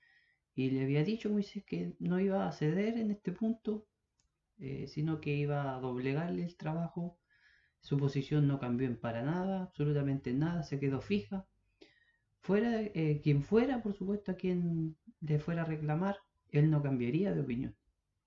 y 0.54 0.70
le 0.70 0.82
había 0.82 1.04
dicho 1.04 1.30
a 1.30 1.32
Moisés 1.32 1.64
que 1.64 1.96
no 2.00 2.20
iba 2.20 2.46
a 2.46 2.52
ceder 2.52 2.98
en 2.98 3.10
este 3.10 3.32
punto, 3.32 3.86
eh, 4.58 4.86
sino 4.88 5.22
que 5.22 5.34
iba 5.34 5.74
a 5.74 5.80
doblegarle 5.80 6.44
el 6.44 6.56
trabajo. 6.56 7.18
Su 7.80 7.96
posición 7.96 8.46
no 8.46 8.58
cambió 8.60 8.86
en 8.86 8.98
para 8.98 9.22
nada, 9.22 9.62
absolutamente 9.62 10.34
nada, 10.34 10.64
se 10.64 10.78
quedó 10.78 11.00
fija. 11.00 11.46
Fuera 12.42 12.80
eh, 12.82 13.20
quien 13.22 13.42
fuera, 13.42 13.82
por 13.82 13.94
supuesto, 13.94 14.32
a 14.32 14.36
quien 14.36 14.96
le 15.20 15.38
fuera 15.38 15.62
a 15.62 15.66
reclamar, 15.66 16.16
él 16.50 16.70
no 16.70 16.82
cambiaría 16.82 17.32
de 17.34 17.40
opinión. 17.40 17.76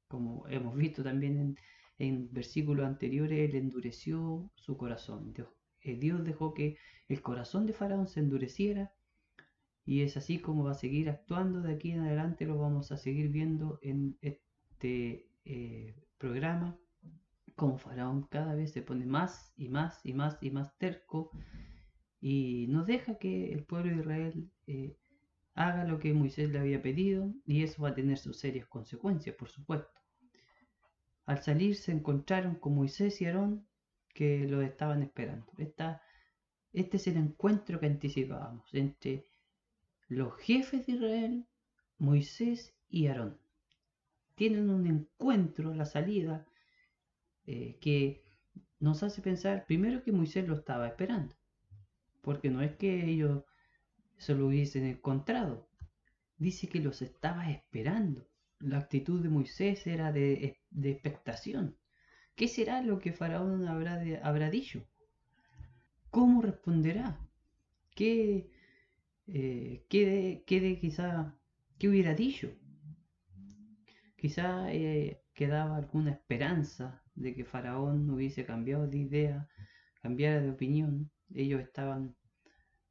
Como 0.07 0.47
hemos 0.47 0.75
visto 0.75 1.03
también 1.03 1.37
en, 1.39 1.57
en 1.97 2.31
versículos 2.31 2.85
anteriores 2.85 3.49
él 3.49 3.55
endureció 3.55 4.51
su 4.55 4.77
corazón. 4.77 5.33
Dios, 5.33 5.49
eh, 5.81 5.95
Dios 5.95 6.23
dejó 6.23 6.53
que 6.53 6.77
el 7.07 7.21
corazón 7.21 7.65
de 7.65 7.73
Faraón 7.73 8.07
se 8.07 8.19
endureciera 8.19 8.93
y 9.85 10.01
es 10.01 10.15
así 10.17 10.39
como 10.39 10.63
va 10.63 10.71
a 10.71 10.75
seguir 10.75 11.09
actuando 11.09 11.61
de 11.61 11.73
aquí 11.73 11.91
en 11.91 12.01
adelante, 12.01 12.45
lo 12.45 12.57
vamos 12.57 12.91
a 12.91 12.97
seguir 12.97 13.29
viendo 13.29 13.79
en 13.81 14.17
este 14.21 15.27
eh, 15.45 15.95
programa, 16.17 16.77
como 17.55 17.77
Faraón 17.77 18.23
cada 18.27 18.55
vez 18.55 18.71
se 18.71 18.81
pone 18.81 19.05
más 19.05 19.51
y 19.57 19.69
más 19.69 19.99
y 20.03 20.13
más 20.13 20.37
y 20.41 20.51
más 20.51 20.77
terco 20.77 21.31
y 22.25 22.67
no 22.69 22.85
deja 22.85 23.17
que 23.17 23.51
el 23.51 23.65
pueblo 23.65 23.91
de 23.91 23.97
Israel 23.99 24.49
eh, 24.65 24.95
haga 25.55 25.83
lo 25.83 25.99
que 25.99 26.13
Moisés 26.13 26.49
le 26.49 26.59
había 26.59 26.81
pedido 26.81 27.33
y 27.45 27.63
eso 27.63 27.81
va 27.81 27.89
a 27.89 27.95
tener 27.95 28.17
sus 28.17 28.39
serias 28.39 28.65
consecuencias, 28.65 29.35
por 29.35 29.49
supuesto. 29.49 29.99
Al 31.25 31.43
salir 31.43 31.75
se 31.75 31.91
encontraron 31.91 32.55
con 32.55 32.75
Moisés 32.75 33.21
y 33.21 33.25
Aarón 33.25 33.67
que 34.13 34.47
lo 34.47 34.61
estaban 34.61 35.03
esperando. 35.03 35.51
Esta, 35.57 36.01
este 36.71 36.95
es 36.95 37.07
el 37.07 37.17
encuentro 37.17 37.81
que 37.81 37.87
anticipábamos 37.87 38.73
entre 38.73 39.27
los 40.07 40.33
jefes 40.37 40.85
de 40.85 40.93
Israel, 40.93 41.45
Moisés 41.97 42.73
y 42.89 43.07
Aarón. 43.07 43.37
Tienen 44.35 44.69
un 44.69 44.87
encuentro 44.87 45.73
la 45.73 45.85
salida 45.85 46.47
eh, 47.45 47.77
que 47.81 48.23
nos 48.79 49.03
hace 49.03 49.21
pensar 49.21 49.65
primero 49.65 50.03
que 50.03 50.13
Moisés 50.13 50.47
lo 50.47 50.55
estaba 50.55 50.87
esperando, 50.87 51.35
porque 52.23 52.49
no 52.49 52.61
es 52.61 52.75
que 52.77 53.05
ellos 53.05 53.43
se 54.17 54.33
lo 54.33 54.47
hubiesen 54.47 54.85
encontrado, 54.85 55.69
dice 56.37 56.67
que 56.69 56.79
los 56.79 57.01
estaba 57.01 57.51
esperando. 57.51 58.27
La 58.59 58.77
actitud 58.79 59.21
de 59.21 59.29
Moisés 59.29 59.85
era 59.85 60.11
de, 60.13 60.57
expectación. 60.83 61.77
¿Qué 62.35 62.47
será 62.47 62.81
lo 62.81 62.99
que 62.99 63.11
Faraón 63.11 63.67
habrá, 63.67 64.01
habrá 64.23 64.49
dicho? 64.49 64.87
¿Cómo 66.09 66.41
responderá? 66.41 67.19
¿Qué, 67.93 68.49
eh, 69.27 69.85
¿qué, 69.89 70.41
de, 70.47 70.79
quizá, 70.79 71.37
qué 71.77 71.89
hubiera 71.89 72.13
dicho? 72.13 72.49
Quizá 74.15 74.71
eh, 74.71 75.21
quedaba 75.33 75.75
alguna 75.75 76.11
esperanza 76.11 77.03
de 77.15 77.35
que 77.35 77.43
Faraón 77.43 78.09
hubiese 78.09 78.45
cambiado 78.45 78.87
de 78.87 78.99
idea, 78.99 79.49
cambiara 80.01 80.39
de 80.39 80.51
opinión. 80.51 81.11
Ellos 81.35 81.61
estaban 81.61 82.15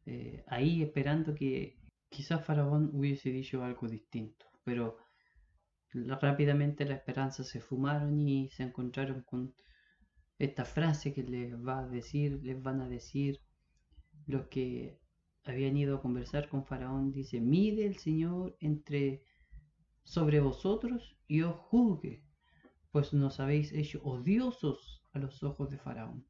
eh, 0.07 0.45
ahí 0.49 0.83
esperando 0.83 1.35
que 1.35 1.79
quizás 2.09 2.45
Faraón 2.45 2.91
hubiese 2.93 3.31
dicho 3.31 3.65
algo 3.65 3.89
distinto, 3.89 4.47
pero 4.65 4.97
rápidamente 5.93 6.85
la 6.85 6.95
esperanza 6.95 7.45
se 7.45 7.61
fumaron 7.61 8.21
y 8.21 8.49
se 8.51 8.63
encontraron 8.63 9.23
con 9.23 9.55
esta 10.39 10.65
frase 10.65 11.13
que 11.13 11.23
les 11.23 11.55
va 11.55 11.81
a 11.81 11.89
decir, 11.89 12.41
les 12.43 12.61
van 12.61 12.81
a 12.81 12.89
decir 12.89 13.41
los 14.27 14.47
que 14.49 14.99
habían 15.45 15.77
ido 15.77 15.97
a 15.97 16.03
conversar 16.03 16.49
con 16.49 16.65
Faraón, 16.65 17.13
dice, 17.13 17.41
mide 17.41 17.87
el 17.87 17.97
Señor 17.99 18.57
entre 18.61 19.23
sobre 20.05 20.41
vosotros 20.41 21.17
y 21.27 21.43
os 21.43 21.57
juzgue, 21.57 22.25
pues 22.91 23.13
nos 23.13 23.41
habéis 23.41 23.73
hecho 23.73 24.03
odiosos 24.03 25.05
a 25.13 25.19
los 25.19 25.43
ojos 25.43 25.71
de 25.71 25.79
Faraón. 25.79 26.27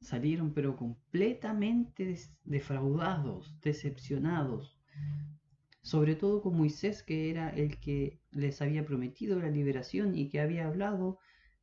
Salieron 0.00 0.54
pero 0.54 0.76
completamente 0.76 2.16
defraudados, 2.44 3.60
decepcionados, 3.60 4.78
sobre 5.82 6.14
todo 6.14 6.42
con 6.42 6.56
Moisés, 6.56 7.02
que 7.02 7.30
era 7.30 7.50
el 7.50 7.78
que 7.78 8.20
les 8.30 8.62
había 8.62 8.84
prometido 8.84 9.38
la 9.40 9.50
liberación 9.50 10.16
y 10.16 10.28
que 10.28 10.40
había 10.40 10.66
hablado 10.66 11.18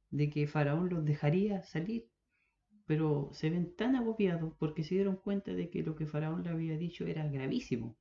de 0.10 0.30
que 0.30 0.48
Faraón 0.48 0.90
los 0.90 1.06
dejaría 1.06 1.64
salir 1.64 2.10
pero 2.86 3.30
se 3.34 3.50
ven 3.50 3.76
tan 3.76 3.96
agobiados 3.96 4.54
porque 4.60 4.84
se 4.84 4.96
dieron 4.96 5.16
cuenta 5.16 5.54
de 5.54 5.70
que 5.70 5.84
lo 5.84 5.96
que 5.96 6.06
Faraón 6.06 6.44
le 6.44 6.50
había 6.50 6.78
dicho 6.78 7.06
era 7.06 7.28
gravísimo. 7.28 7.98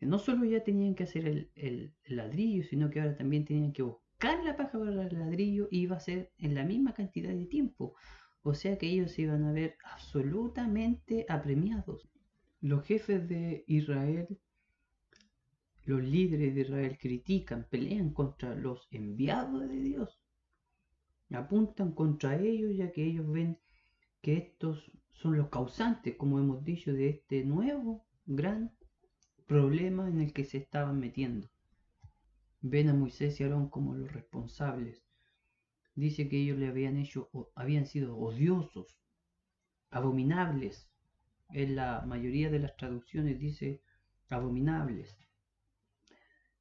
no 0.00 0.18
solo 0.18 0.44
ya 0.44 0.64
tenían 0.64 0.94
que 0.96 1.04
hacer 1.04 1.50
el, 1.54 1.94
ladrillo, 2.06 2.64
sino 2.64 2.90
que 2.90 3.00
ahora 3.00 3.16
también 3.16 3.44
tenían 3.44 3.72
que 3.72 3.82
buscar 3.82 4.42
la 4.44 4.56
paja 4.56 4.78
para 4.78 5.06
el 5.06 5.18
ladrillo 5.18 5.68
y 5.70 5.82
iba 5.82 5.96
a 5.96 6.00
ser 6.00 6.32
en 6.38 6.54
la 6.54 6.64
misma 6.64 6.92
cantidad 6.92 7.32
de 7.32 7.46
tiempo. 7.46 7.94
O 8.42 8.54
sea 8.54 8.78
que 8.78 8.88
ellos 8.88 9.18
iban 9.18 9.44
a 9.44 9.52
ver 9.52 9.76
absolutamente 9.84 11.26
apremiados. 11.28 12.08
Los 12.60 12.84
jefes 12.84 13.28
de 13.28 13.64
Israel, 13.66 14.38
los 15.84 16.02
líderes 16.02 16.54
de 16.54 16.60
Israel 16.60 16.98
critican, 17.00 17.66
pelean 17.70 18.12
contra 18.12 18.54
los 18.54 18.88
enviados 18.90 19.68
de 19.68 19.80
Dios 19.80 20.22
apuntan 21.34 21.92
contra 21.92 22.40
ellos 22.40 22.76
ya 22.76 22.92
que 22.92 23.04
ellos 23.04 23.30
ven 23.30 23.58
que 24.20 24.36
estos 24.36 24.90
son 25.12 25.36
los 25.36 25.48
causantes, 25.48 26.16
como 26.16 26.38
hemos 26.38 26.64
dicho, 26.64 26.92
de 26.92 27.08
este 27.08 27.44
nuevo 27.44 28.04
gran 28.26 28.72
problema 29.46 30.08
en 30.08 30.20
el 30.20 30.32
que 30.32 30.44
se 30.44 30.58
estaban 30.58 30.98
metiendo. 30.98 31.48
Ven 32.60 32.88
a 32.88 32.94
Moisés 32.94 33.40
y 33.40 33.44
Aarón 33.44 33.68
como 33.68 33.94
los 33.94 34.12
responsables. 34.12 35.04
Dice 35.94 36.28
que 36.28 36.38
ellos 36.40 36.58
le 36.58 36.68
habían 36.68 36.96
hecho, 36.96 37.30
habían 37.54 37.86
sido 37.86 38.16
odiosos, 38.16 38.98
abominables. 39.90 40.88
En 41.50 41.76
la 41.76 42.02
mayoría 42.06 42.50
de 42.50 42.58
las 42.58 42.76
traducciones 42.76 43.38
dice 43.38 43.82
abominables, 44.30 45.18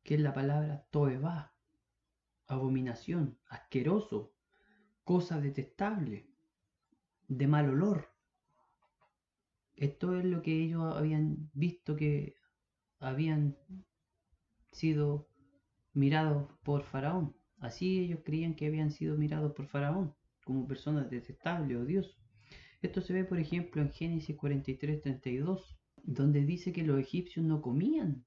que 0.03 0.15
es 0.15 0.21
la 0.21 0.33
palabra 0.33 0.85
toeba, 0.91 1.53
abominación, 2.47 3.39
asqueroso, 3.47 4.33
cosa 5.05 5.39
detestable, 5.39 6.27
de 7.29 7.47
mal 7.47 7.69
olor. 7.69 8.13
Esto 9.77 10.17
es 10.17 10.25
lo 10.25 10.41
que 10.41 10.61
ellos 10.61 10.95
habían 10.95 11.50
visto 11.53 11.95
que 11.95 12.35
habían 13.00 13.57
sido 14.71 15.29
mirados 15.93 16.51
por 16.63 16.83
Faraón. 16.83 17.40
Así 17.62 18.00
ellos 18.00 18.20
creían 18.25 18.56
que 18.56 18.68
habían 18.68 18.91
sido 18.91 19.15
mirados 19.18 19.53
por 19.53 19.68
Faraón 19.68 20.13
como 20.44 20.68
personas 20.68 21.10
detestables 21.10 21.77
o 21.77 21.86
Dios. 21.86 22.20
Esto 22.82 23.00
se 23.00 23.13
ve, 23.13 23.24
por 23.24 23.39
ejemplo, 23.39 23.82
en 23.82 23.91
Génesis 23.91 24.36
43, 24.36 25.01
32, 25.01 25.80
donde 26.03 26.44
dice 26.44 26.74
que 26.74 26.84
los 26.84 27.00
egipcios 27.00 27.46
no 27.46 27.62
comían 27.62 28.25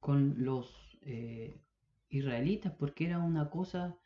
con 0.00 0.42
los 0.44 0.98
eh, 1.02 1.60
israelitas 2.08 2.72
porque 2.72 3.06
era 3.06 3.20
una 3.20 3.50
cosa 3.50 3.96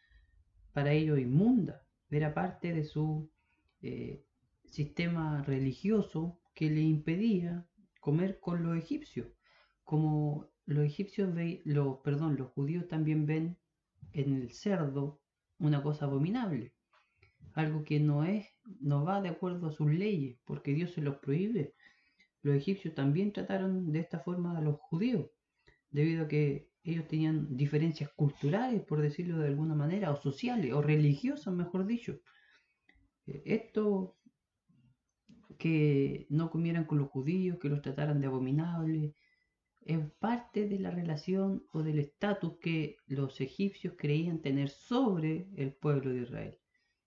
para 0.73 0.93
ellos 0.93 1.19
inmunda 1.19 1.89
era 2.11 2.35
parte 2.35 2.73
de 2.73 2.85
su 2.85 3.31
eh, 3.83 4.25
sistema 4.65 5.43
religioso 5.43 6.41
que 6.55 6.71
le 6.71 6.81
impedía 6.81 7.67
comer 8.01 8.41
con 8.41 8.63
los 8.63 8.77
egipcios. 8.77 9.29
Como 9.85 10.49
los 10.67 10.85
egipcios, 10.85 11.35
ve, 11.35 11.63
los, 11.65 11.99
perdón, 11.99 12.37
los 12.37 12.51
judíos 12.51 12.89
también 12.89 13.27
ven 13.27 13.57
en 14.13 14.35
el 14.35 14.51
cerdo 14.53 15.21
una 15.59 15.83
cosa 15.83 16.07
abominable, 16.07 16.73
algo 17.55 17.85
que 17.85 18.01
no 18.01 18.25
es, 18.25 18.47
no 18.81 19.05
va 19.05 19.21
de 19.21 19.29
acuerdo 19.29 19.69
a 19.69 19.73
sus 19.73 19.91
leyes, 19.91 20.39
porque 20.45 20.75
Dios 20.75 20.93
se 20.93 21.03
los 21.03 21.17
prohíbe. 21.17 21.75
Los 22.43 22.57
egipcios 22.57 22.95
también 22.95 23.33
trataron 23.33 23.91
de 23.91 24.01
esta 24.01 24.21
forma 24.21 24.57
a 24.57 24.61
los 24.61 24.79
judíos, 24.81 25.31
debido 25.91 26.25
a 26.25 26.29
que 26.29 26.69
ellos 26.85 27.07
tenían 27.09 27.57
diferencias 27.57 28.11
culturales, 28.15 28.83
por 28.83 29.01
decirlo 29.01 29.39
de 29.39 29.49
alguna 29.49 29.75
manera, 29.75 30.11
o 30.11 30.17
sociales, 30.17 30.73
o 30.73 30.81
religiosas, 30.81 31.53
mejor 31.53 31.87
dicho. 31.87 32.21
Eh, 33.27 33.43
esto 33.45 34.17
que 35.59 36.27
no 36.31 36.51
comieran 36.51 36.85
con 36.85 36.99
los 36.99 37.09
judíos, 37.09 37.59
que 37.59 37.69
los 37.69 37.83
trataran 37.83 38.21
de 38.21 38.29
abominables, 38.29 39.15
es 39.89 39.99
parte 40.21 40.69
de 40.69 40.79
la 40.79 40.93
relación 40.93 41.65
o 41.73 41.83
del 41.83 41.99
estatus 41.99 42.59
que 42.61 42.99
los 43.09 43.41
egipcios 43.41 43.95
creían 43.99 44.41
tener 44.41 44.69
sobre 44.69 45.49
el 45.57 45.73
pueblo 45.73 46.13
de 46.13 46.23
Israel. 46.23 46.59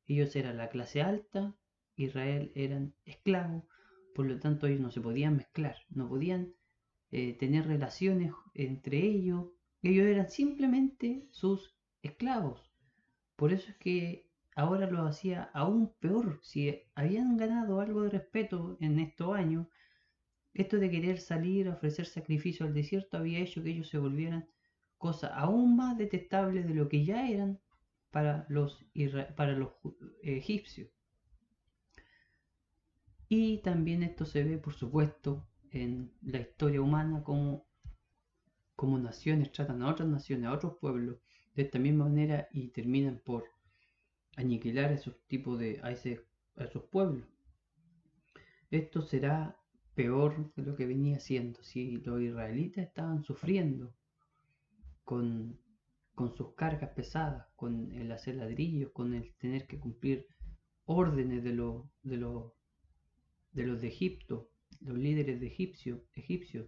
Ellos 0.07 0.35
eran 0.35 0.57
la 0.57 0.67
clase 0.67 1.01
alta, 1.01 1.55
Israel 1.95 2.51
eran 2.55 2.93
esclavos, 3.05 3.63
por 4.13 4.25
lo 4.25 4.37
tanto 4.37 4.67
ellos 4.67 4.81
no 4.81 4.91
se 4.91 4.99
podían 4.99 5.37
mezclar, 5.37 5.77
no 5.89 6.09
podían 6.09 6.53
eh, 7.11 7.37
tener 7.37 7.65
relaciones 7.67 8.33
entre 8.53 8.97
ellos 8.97 9.51
ellos 9.83 10.05
eran 10.05 10.29
simplemente 10.29 11.27
sus 11.31 11.75
esclavos. 12.03 12.71
Por 13.35 13.51
eso 13.51 13.71
es 13.71 13.77
que 13.77 14.27
ahora 14.55 14.89
lo 14.89 15.07
hacía 15.07 15.49
aún 15.53 15.93
peor. 15.99 16.39
Si 16.43 16.83
habían 16.93 17.35
ganado 17.35 17.79
algo 17.79 18.03
de 18.03 18.11
respeto 18.11 18.77
en 18.79 18.99
estos 18.99 19.35
años, 19.35 19.67
esto 20.53 20.77
de 20.77 20.89
querer 20.89 21.19
salir 21.19 21.67
a 21.67 21.73
ofrecer 21.73 22.05
sacrificio 22.05 22.65
al 22.65 22.73
desierto 22.73 23.17
había 23.17 23.39
hecho 23.39 23.63
que 23.63 23.71
ellos 23.71 23.89
se 23.89 23.97
volvieran 23.97 24.47
cosa 24.97 25.27
aún 25.27 25.75
más 25.75 25.97
detestable 25.97 26.63
de 26.63 26.73
lo 26.73 26.89
que 26.89 27.03
ya 27.05 27.27
eran 27.27 27.59
para 28.11 28.45
los, 28.49 28.85
para 29.35 29.53
los 29.53 29.71
egipcios. 30.21 30.89
Y 33.29 33.59
también 33.59 34.03
esto 34.03 34.25
se 34.25 34.43
ve, 34.43 34.57
por 34.57 34.73
supuesto, 34.73 35.47
en 35.71 36.11
la 36.21 36.39
historia 36.39 36.81
humana 36.81 37.23
como 37.23 37.65
como 38.81 38.97
naciones 38.97 39.51
tratan 39.51 39.83
a 39.83 39.89
otras 39.91 40.09
naciones, 40.09 40.47
a 40.47 40.53
otros 40.53 40.77
pueblos, 40.79 41.17
de 41.53 41.61
esta 41.61 41.77
misma 41.77 42.05
manera 42.05 42.47
y 42.51 42.69
terminan 42.69 43.21
por 43.23 43.45
aniquilar 44.35 44.91
esos 44.91 45.15
tipos 45.27 45.59
de 45.59 45.79
a, 45.83 45.89
a 45.89 46.63
esos 46.65 46.83
pueblos. 46.89 47.23
Esto 48.71 49.03
será 49.03 49.60
peor 49.95 50.53
de 50.55 50.63
lo 50.63 50.75
que 50.75 50.85
venía 50.85 51.19
siendo 51.19 51.61
si 51.63 51.97
los 51.97 52.21
israelitas 52.21 52.87
estaban 52.87 53.23
sufriendo 53.23 53.93
con, 55.03 55.59
con 56.15 56.35
sus 56.35 56.53
cargas 56.55 56.91
pesadas, 56.91 57.47
con 57.55 57.91
el 57.93 58.11
hacer 58.11 58.35
ladrillos, 58.35 58.91
con 58.91 59.13
el 59.13 59.33
tener 59.35 59.67
que 59.67 59.79
cumplir 59.79 60.27
órdenes 60.85 61.43
de, 61.43 61.51
de, 61.51 62.17
de 63.51 63.63
los 63.65 63.81
de 63.81 63.87
Egipto, 63.87 64.49
los 64.79 64.97
líderes 64.97 65.39
de 65.39 65.47
egipcio, 65.47 66.03
egipcios. 66.13 66.67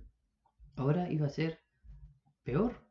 Ahora 0.76 1.12
iba 1.12 1.28
a 1.28 1.30
ser 1.30 1.60
peor. 2.44 2.86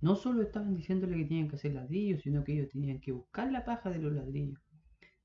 No 0.00 0.16
solo 0.16 0.42
estaban 0.42 0.74
diciéndole 0.74 1.16
que 1.16 1.24
tenían 1.24 1.48
que 1.48 1.56
hacer 1.56 1.74
ladrillos, 1.74 2.22
sino 2.22 2.44
que 2.44 2.52
ellos 2.52 2.70
tenían 2.70 3.00
que 3.00 3.12
buscar 3.12 3.50
la 3.50 3.64
paja 3.64 3.90
de 3.90 3.98
los 3.98 4.12
ladrillos 4.12 4.60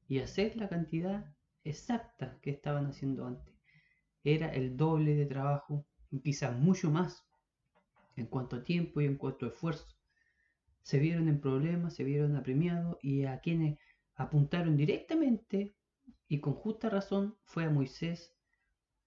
y 0.08 0.20
hacer 0.20 0.56
la 0.56 0.70
cantidad 0.70 1.36
exacta 1.64 2.40
que 2.42 2.52
estaban 2.52 2.86
haciendo 2.86 3.26
antes. 3.26 3.57
Era 4.24 4.50
el 4.54 4.76
doble 4.76 5.16
de 5.16 5.26
trabajo, 5.26 5.86
quizás 6.24 6.58
mucho 6.58 6.92
más, 6.92 7.26
en 8.16 8.28
cuanto 8.28 8.58
a 8.58 8.64
tiempo 8.64 9.02
y 9.02 9.06
en 9.06 9.18
cuanto 9.18 9.46
a 9.46 9.50
esfuerzo. 9.50 9.88
Se 10.82 11.00
vieron 11.00 11.28
en 11.28 11.40
problemas, 11.42 11.96
se 11.96 12.04
vieron 12.04 12.36
apremiados 12.36 12.98
y 13.02 13.26
a 13.26 13.40
quienes 13.40 13.78
apuntaron 14.16 14.76
directamente 14.76 15.76
y 16.28 16.40
con 16.40 16.54
justa 16.54 16.90
razón 16.90 17.38
fue 17.44 17.66
a 17.66 17.70
Moisés 17.70 18.36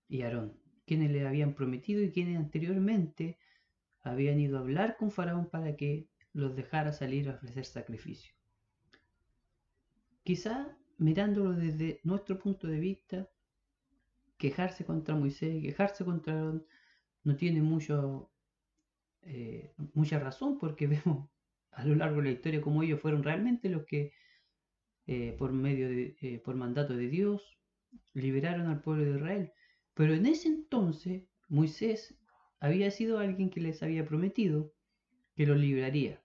y 0.08 0.22
Aarón, 0.22 0.58
quienes 0.86 1.10
le 1.10 1.26
habían 1.26 1.54
prometido 1.54 2.02
y 2.02 2.12
quienes 2.12 2.38
anteriormente 2.38 3.38
habían 4.02 4.40
ido 4.40 4.56
a 4.56 4.60
hablar 4.60 4.96
con 4.96 5.10
Faraón 5.10 5.50
para 5.50 5.76
que 5.76 6.08
los 6.32 6.56
dejara 6.56 6.92
salir 6.92 7.28
a 7.28 7.34
ofrecer 7.34 7.64
sacrificio. 7.64 8.32
Quizá 10.22 10.76
mirándolo 10.98 11.54
desde 11.54 12.00
nuestro 12.04 12.38
punto 12.38 12.66
de 12.66 12.78
vista, 12.78 13.28
quejarse 14.40 14.84
contra 14.84 15.14
Moisés, 15.14 15.62
quejarse 15.62 16.04
contra 16.04 16.32
Aarón, 16.34 16.66
no 17.22 17.36
tiene 17.36 17.60
mucho, 17.62 18.32
eh, 19.22 19.74
mucha 19.94 20.18
razón 20.18 20.58
porque 20.58 20.86
vemos 20.94 21.28
a 21.70 21.84
lo 21.84 21.94
largo 21.94 22.16
de 22.16 22.24
la 22.24 22.30
historia 22.32 22.60
como 22.60 22.82
ellos 22.82 23.00
fueron 23.00 23.22
realmente 23.22 23.68
los 23.68 23.84
que 23.84 24.12
eh, 25.06 25.34
por 25.38 25.52
medio 25.52 25.88
de, 25.88 26.16
eh, 26.20 26.38
por 26.44 26.54
mandato 26.56 26.96
de 26.96 27.08
Dios 27.08 27.58
liberaron 28.14 28.66
al 28.68 28.80
pueblo 28.80 29.04
de 29.04 29.16
Israel. 29.18 29.52
Pero 29.94 30.14
en 30.14 30.26
ese 30.26 30.48
entonces 30.48 31.24
Moisés 31.48 32.16
había 32.60 32.90
sido 32.90 33.18
alguien 33.18 33.50
que 33.50 33.60
les 33.60 33.82
había 33.82 34.06
prometido 34.06 34.72
que 35.34 35.46
lo 35.46 35.54
libraría. 35.54 36.22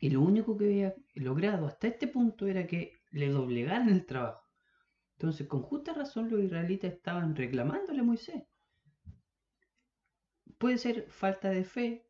Y 0.00 0.10
lo 0.10 0.22
único 0.22 0.56
que 0.56 0.66
había 0.66 0.94
logrado 1.14 1.66
hasta 1.66 1.88
este 1.88 2.06
punto 2.08 2.46
era 2.46 2.66
que 2.66 2.92
le 3.10 3.28
doblegaran 3.28 3.88
el 3.90 4.06
trabajo. 4.06 4.43
Entonces, 5.14 5.46
con 5.46 5.62
justa 5.62 5.94
razón, 5.94 6.30
los 6.30 6.42
israelitas 6.42 6.92
estaban 6.92 7.34
reclamándole 7.34 8.00
a 8.00 8.04
Moisés. 8.04 8.44
Puede 10.58 10.78
ser 10.78 11.10
falta 11.10 11.50
de 11.50 11.64
fe 11.64 12.06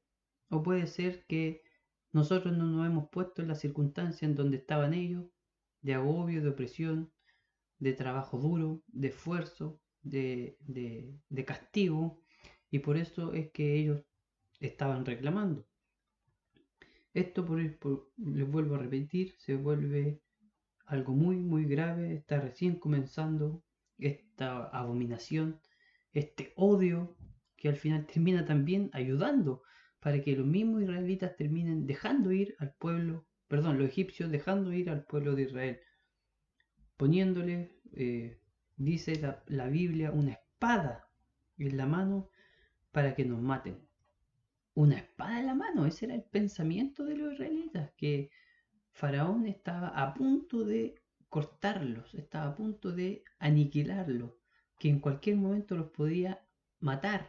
o 0.48 0.62
puede 0.62 0.86
ser 0.86 1.24
que 1.26 1.62
nosotros 2.12 2.56
no 2.56 2.66
nos 2.66 2.86
hemos 2.86 3.08
puesto 3.10 3.42
en 3.42 3.48
la 3.48 3.54
circunstancia 3.54 4.26
en 4.26 4.34
donde 4.34 4.58
estaban 4.58 4.94
ellos, 4.94 5.26
de 5.82 5.94
agobio, 5.94 6.42
de 6.42 6.48
opresión, 6.48 7.12
de 7.78 7.92
trabajo 7.92 8.38
duro, 8.38 8.82
de 8.86 9.08
esfuerzo, 9.08 9.80
de, 10.02 10.56
de 10.60 11.44
castigo, 11.44 12.20
y 12.70 12.80
por 12.80 12.96
eso 12.96 13.32
es 13.34 13.50
que 13.50 13.76
ellos 13.76 14.02
estaban 14.60 15.04
reclamando. 15.04 15.66
Esto, 17.12 17.44
por, 17.46 17.60
les 17.60 18.50
vuelvo 18.50 18.74
a 18.74 18.78
repetir, 18.78 19.34
se 19.38 19.54
vuelve 19.54 20.20
algo 20.86 21.14
muy, 21.14 21.36
muy 21.36 21.64
grave. 21.64 22.14
Está 22.14 22.40
recién 22.40 22.76
comenzando 22.76 23.62
esta 23.98 24.64
abominación, 24.66 25.60
este 26.12 26.52
odio 26.56 27.16
que 27.56 27.68
al 27.68 27.76
final 27.76 28.06
termina 28.06 28.44
también 28.44 28.90
ayudando 28.92 29.62
para 30.00 30.20
que 30.22 30.36
los 30.36 30.46
mismos 30.46 30.82
israelitas 30.82 31.34
terminen 31.36 31.86
dejando 31.86 32.30
ir 32.30 32.54
al 32.58 32.74
pueblo, 32.74 33.26
perdón, 33.48 33.78
los 33.78 33.88
egipcios 33.88 34.30
dejando 34.30 34.72
ir 34.72 34.90
al 34.90 35.04
pueblo 35.06 35.34
de 35.34 35.42
Israel, 35.42 35.80
poniéndole, 36.98 37.80
eh, 37.92 38.38
dice 38.76 39.18
la, 39.18 39.42
la 39.46 39.68
Biblia, 39.68 40.12
una 40.12 40.32
espada 40.32 41.08
en 41.56 41.76
la 41.76 41.86
mano 41.86 42.28
para 42.92 43.14
que 43.14 43.24
nos 43.24 43.40
maten. 43.40 43.78
Una 44.74 44.96
espada 44.98 45.40
en 45.40 45.46
la 45.46 45.54
mano, 45.54 45.86
ese 45.86 46.04
era 46.04 46.14
el 46.14 46.24
pensamiento 46.24 47.04
de 47.04 47.16
los 47.16 47.32
israelitas, 47.32 47.90
que 47.96 48.30
Faraón 48.94 49.46
estaba 49.46 49.88
a 49.88 50.14
punto 50.14 50.64
de 50.64 50.94
cortarlos, 51.28 52.14
estaba 52.14 52.46
a 52.52 52.54
punto 52.54 52.92
de 52.92 53.24
aniquilarlos, 53.40 54.30
que 54.78 54.88
en 54.88 55.00
cualquier 55.00 55.36
momento 55.36 55.74
los 55.76 55.90
podía 55.90 56.46
matar, 56.78 57.28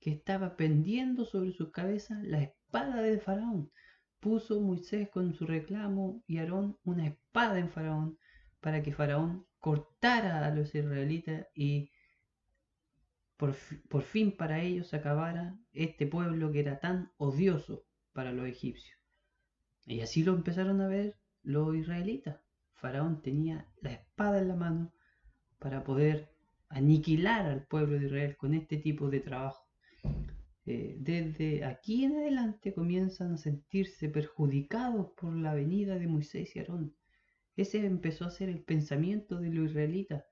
que 0.00 0.10
estaba 0.10 0.54
pendiendo 0.54 1.24
sobre 1.24 1.52
sus 1.52 1.70
cabezas 1.70 2.22
la 2.24 2.42
espada 2.42 3.00
de 3.00 3.18
Faraón. 3.18 3.72
Puso 4.20 4.60
Moisés 4.60 5.08
con 5.08 5.32
su 5.32 5.46
reclamo 5.46 6.22
y 6.26 6.38
Aarón 6.38 6.78
una 6.84 7.06
espada 7.06 7.58
en 7.58 7.70
Faraón 7.70 8.18
para 8.60 8.82
que 8.82 8.92
Faraón 8.92 9.46
cortara 9.60 10.46
a 10.46 10.54
los 10.54 10.74
israelitas 10.74 11.46
y 11.54 11.90
por, 13.38 13.54
fin 14.02 14.36
para 14.36 14.60
ellos 14.60 14.92
acabara 14.92 15.56
este 15.72 16.06
pueblo 16.06 16.52
que 16.52 16.60
era 16.60 16.80
tan 16.80 17.12
odioso 17.16 17.86
para 18.12 18.32
los 18.32 18.46
egipcios. 18.46 18.97
Y 19.88 20.00
así 20.02 20.22
lo 20.22 20.34
empezaron 20.34 20.80
a 20.80 20.86
ver 20.86 21.16
los 21.42 21.74
israelitas. 21.74 22.40
Faraón 22.74 23.22
tenía 23.22 23.66
la 23.80 23.92
espada 23.92 24.38
en 24.38 24.48
la 24.48 24.54
mano 24.54 24.92
para 25.58 25.82
poder 25.82 26.30
aniquilar 26.68 27.46
al 27.46 27.66
pueblo 27.66 27.98
de 27.98 28.06
Israel 28.06 28.36
con 28.36 28.54
este 28.54 28.76
tipo 28.76 29.10
de 29.10 29.20
trabajo. 29.20 29.66
Eh, 30.66 30.96
desde 31.00 31.64
aquí 31.64 32.04
en 32.04 32.16
adelante 32.18 32.72
comienzan 32.72 33.32
a 33.32 33.38
sentirse 33.38 34.08
perjudicados 34.08 35.12
por 35.16 35.34
la 35.34 35.54
venida 35.54 35.98
de 35.98 36.06
Moisés 36.06 36.54
y 36.54 36.60
Aarón. 36.60 36.94
Ese 37.56 37.84
empezó 37.84 38.26
a 38.26 38.30
ser 38.30 38.50
el 38.50 38.62
pensamiento 38.62 39.40
de 39.40 39.50
los 39.50 39.70
israelitas 39.70 40.22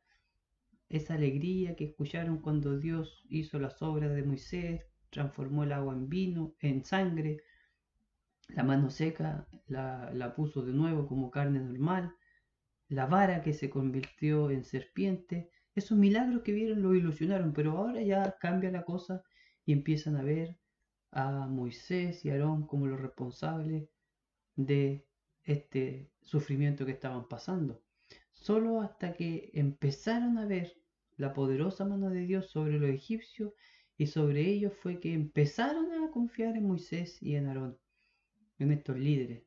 esa 0.88 1.14
alegría 1.14 1.75
que 1.75 1.85
escucharon 1.85 2.38
cuando 2.38 2.79
Dios 2.79 3.25
hizo 3.29 3.59
las 3.59 3.83
obras 3.83 4.14
de 4.14 4.23
Moisés, 4.23 4.83
transformó 5.11 5.64
el 5.64 5.73
agua 5.73 5.95
en 5.95 6.09
vino, 6.09 6.55
en 6.61 6.85
sangre, 6.85 7.38
la 8.48 8.62
mano 8.62 8.90
seca 8.90 9.46
la, 9.66 10.32
puso 10.37 10.62
de 10.62 10.72
nuevo 10.72 11.06
como 11.06 11.30
carne 11.30 11.61
normal, 11.61 12.14
la 12.88 13.06
vara 13.06 13.42
que 13.42 13.52
se 13.52 13.68
convirtió 13.68 14.50
en 14.50 14.64
serpiente, 14.64 15.50
esos 15.74 15.98
milagros 15.98 16.42
que 16.42 16.52
vieron 16.52 16.82
lo 16.82 16.94
ilusionaron, 16.94 17.52
pero 17.52 17.72
ahora 17.72 18.00
ya 18.02 18.37
cambia 18.40 18.70
la 18.70 18.85
cosa 18.85 19.22
y 19.64 19.72
empiezan 19.72 20.16
a 20.16 20.22
ver 20.22 20.56
a 21.11 21.46
Moisés 21.48 22.24
y 22.24 22.30
Aarón 22.30 22.66
como 22.66 22.87
los 22.87 23.00
responsables 23.00 23.88
de 24.54 25.04
este 25.44 26.11
sufrimiento 26.22 26.87
que 26.87 26.92
estaban 26.92 27.28
pasando. 27.28 27.82
Solo 28.32 28.80
hasta 28.80 29.14
que 29.14 29.50
empezaron 29.54 30.38
a 30.38 30.46
ver 30.46 30.72
la 31.16 31.32
poderosa 31.32 31.85
mano 31.85 32.11
de 32.11 32.20
Dios 32.26 32.50
sobre 32.50 32.78
los 32.78 32.90
egipcios 32.90 33.52
y 33.98 34.06
sobre 34.06 34.42
ellos 34.42 34.72
fue 34.74 35.00
que 35.00 35.14
empezaron 35.14 35.92
a 35.92 36.11
confiar 36.11 36.56
en 36.56 36.66
Moisés 36.66 37.22
y 37.22 37.37
en 37.37 37.46
Aarón, 37.46 37.78
en 38.59 38.73
estos 38.73 38.99
líderes. 38.99 39.42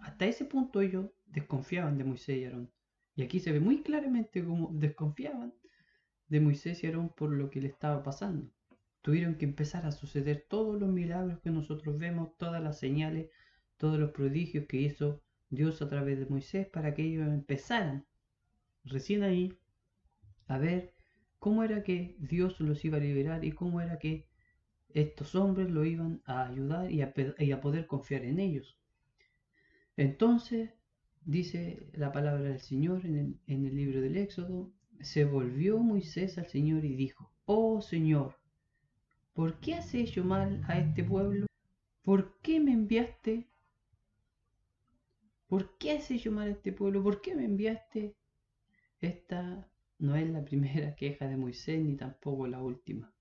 Hasta 0.00 0.26
ese 0.26 0.44
punto 0.44 0.80
ellos 0.80 1.10
desconfiaban 1.26 1.98
de 1.98 2.04
Moisés 2.04 2.38
y 2.38 2.44
Aarón. 2.44 2.70
Y 3.14 3.22
aquí 3.22 3.40
se 3.40 3.52
ve 3.52 3.60
muy 3.60 3.82
claramente 3.82 4.44
cómo 4.44 4.70
desconfiaban 4.72 5.54
de 6.28 6.40
Moisés 6.40 6.82
y 6.82 6.86
Aarón 6.86 7.08
por 7.10 7.30
lo 7.30 7.50
que 7.50 7.60
le 7.60 7.68
estaba 7.68 8.02
pasando. 8.02 8.50
Tuvieron 9.02 9.36
que 9.36 9.44
empezar 9.44 9.86
a 9.86 9.92
suceder 9.92 10.46
todos 10.48 10.80
los 10.80 10.88
milagros 10.88 11.40
que 11.40 11.50
nosotros 11.50 11.98
vemos, 11.98 12.36
todas 12.36 12.62
las 12.62 12.78
señales, 12.78 13.30
todos 13.76 13.98
los 13.98 14.10
prodigios 14.10 14.66
que 14.66 14.78
hizo 14.78 15.22
Dios 15.50 15.80
a 15.82 15.88
través 15.88 16.18
de 16.18 16.26
Moisés 16.26 16.66
para 16.66 16.94
que 16.94 17.02
ellos 17.02 17.28
empezaran. 17.28 18.04
Recién 18.84 19.22
ahí 19.22 19.56
a 20.48 20.58
ver 20.58 20.94
cómo 21.38 21.62
era 21.62 21.82
que 21.82 22.16
Dios 22.18 22.60
los 22.60 22.84
iba 22.84 22.96
a 22.96 23.00
liberar 23.00 23.44
y 23.44 23.52
cómo 23.52 23.80
era 23.80 23.98
que 23.98 24.26
estos 25.00 25.34
hombres 25.34 25.70
lo 25.70 25.84
iban 25.84 26.22
a 26.24 26.46
ayudar 26.46 26.90
y 26.90 27.02
a, 27.02 27.60
poder 27.60 27.86
confiar 27.86 28.24
en 28.24 28.38
ellos. 28.38 28.78
Entonces, 29.96 30.70
dice 31.24 31.88
la 31.92 32.12
palabra 32.12 32.50
del 32.50 32.60
Señor 32.60 33.04
en 33.06 33.16
el, 33.16 33.40
en 33.46 33.66
el 33.66 33.76
libro 33.76 34.00
del 34.00 34.16
Éxodo, 34.16 34.72
se 35.00 35.24
volvió 35.24 35.78
Moisés 35.78 36.38
al 36.38 36.48
Señor 36.48 36.84
y 36.84 36.94
dijo, 36.94 37.30
Oh 37.44 37.80
Señor, 37.80 38.36
¿por 39.34 39.60
qué 39.60 39.74
has 39.74 39.94
hecho 39.94 40.24
mal 40.24 40.64
a 40.66 40.78
este 40.78 41.04
pueblo? 41.04 41.46
¿Por 42.02 42.40
qué 42.40 42.60
me 42.60 42.72
enviaste? 42.72 43.46
¿Por 45.46 45.76
qué 45.78 45.92
has 45.92 46.10
hecho 46.10 46.32
mal 46.32 46.48
a 46.48 46.52
este 46.52 46.72
pueblo? 46.72 47.02
¿Por 47.02 47.20
qué 47.20 47.34
me 47.34 47.44
enviaste 47.44 48.16
esta 49.00 49.68
no 49.98 50.16
es 50.16 50.28
la 50.28 50.44
primera 50.44 50.94
queja 50.96 51.28
de 51.28 51.36
Moisés 51.36 51.82
ni 51.82 51.96
tampoco 51.96 52.46
la 52.46 52.62
última. 52.62 53.12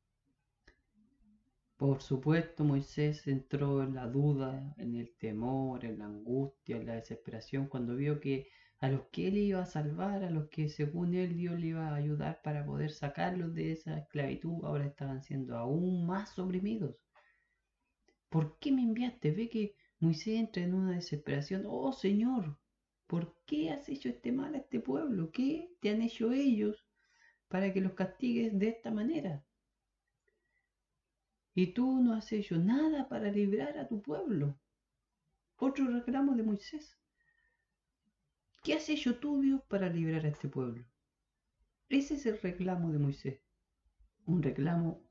Por 1.78 2.02
supuesto, 2.02 2.64
Moisés 2.64 3.28
entró 3.28 3.84
en 3.84 3.96
la 3.96 4.08
duda, 4.08 4.74
en 4.78 4.96
el 4.96 5.14
temor, 5.18 5.86
en 5.86 6.00
la 6.00 6.06
angustia, 6.06 6.78
en 6.78 6.86
la 6.86 6.96
desesperación, 6.96 7.68
cuando 7.68 7.96
vio 7.96 8.20
que 8.20 8.48
a 8.80 8.90
los 8.90 9.04
que 9.12 9.28
él 9.28 9.38
iba 9.38 9.62
a 9.62 9.66
salvar, 9.66 10.24
a 10.24 10.30
los 10.30 10.48
que 10.50 10.70
según 10.70 11.16
él 11.16 11.36
Dios 11.36 11.60
le 11.60 11.68
iba 11.68 11.90
a 11.90 11.96
ayudar 11.96 12.42
para 12.44 12.66
poder 12.66 12.92
sacarlos 12.92 13.54
de 13.54 13.72
esa 13.74 13.98
esclavitud, 13.98 14.64
ahora 14.64 14.86
estaban 14.86 15.22
siendo 15.22 15.58
aún 15.58 16.06
más 16.06 16.38
oprimidos. 16.40 16.96
¿Por 18.30 18.58
qué 18.60 18.72
me 18.72 18.84
enviaste? 18.84 19.32
Ve 19.32 19.50
que 19.50 19.76
Moisés 20.00 20.40
entra 20.40 20.64
en 20.64 20.74
una 20.74 20.92
desesperación. 20.96 21.64
Oh 21.68 21.92
Señor, 21.92 22.58
¿por 23.08 23.36
qué 23.46 23.72
has 23.72 23.90
hecho 23.90 24.10
este 24.10 24.32
mal 24.32 24.56
a 24.56 24.60
este 24.60 24.80
pueblo? 24.80 25.32
¿Qué 25.32 25.76
te 25.82 25.90
han 25.90 26.02
hecho 26.02 26.32
ellos 26.32 26.86
para 27.50 27.74
que 27.74 27.82
los 27.82 27.94
castigues 27.94 28.58
de 28.58 28.70
esta 28.70 28.92
manera? 28.92 29.44
Y 31.58 31.68
tú 31.68 32.02
no 32.02 32.14
has 32.14 32.34
hecho 32.34 32.58
nada 32.58 33.08
para 33.08 33.32
librar 33.32 33.78
a 33.78 33.88
tu 33.88 34.02
pueblo. 34.02 34.60
Otro 35.56 35.88
reclamo 35.88 36.36
de 36.36 36.44
Moisés. 36.44 37.00
¿Qué 38.62 38.74
has 38.74 38.90
hecho 38.90 39.20
tú, 39.20 39.42
Dios, 39.42 39.62
para 39.70 39.90
librar 39.90 40.26
a 40.26 40.28
este 40.30 40.50
pueblo? 40.50 40.86
Ese 41.88 42.16
es 42.16 42.26
el 42.26 42.42
reclamo 42.42 42.92
de 42.92 43.00
Moisés. 43.00 43.40
Un 44.26 44.44
reclamo 44.44 45.10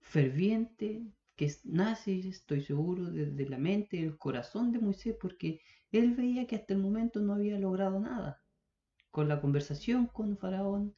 ferviente 0.00 1.06
que 1.36 1.50
nace, 1.64 2.18
estoy 2.28 2.60
seguro, 2.60 3.10
desde 3.10 3.48
la 3.48 3.56
mente 3.56 3.96
y 3.96 4.02
el 4.02 4.18
corazón 4.18 4.72
de 4.72 4.78
Moisés, 4.78 5.16
porque 5.18 5.62
él 5.90 6.14
veía 6.16 6.46
que 6.46 6.56
hasta 6.56 6.74
el 6.74 6.80
momento 6.80 7.20
no 7.20 7.32
había 7.32 7.58
logrado 7.58 7.98
nada. 7.98 8.42
Con 9.10 9.26
la 9.26 9.40
conversación 9.40 10.06
con 10.06 10.36
Faraón 10.36 10.94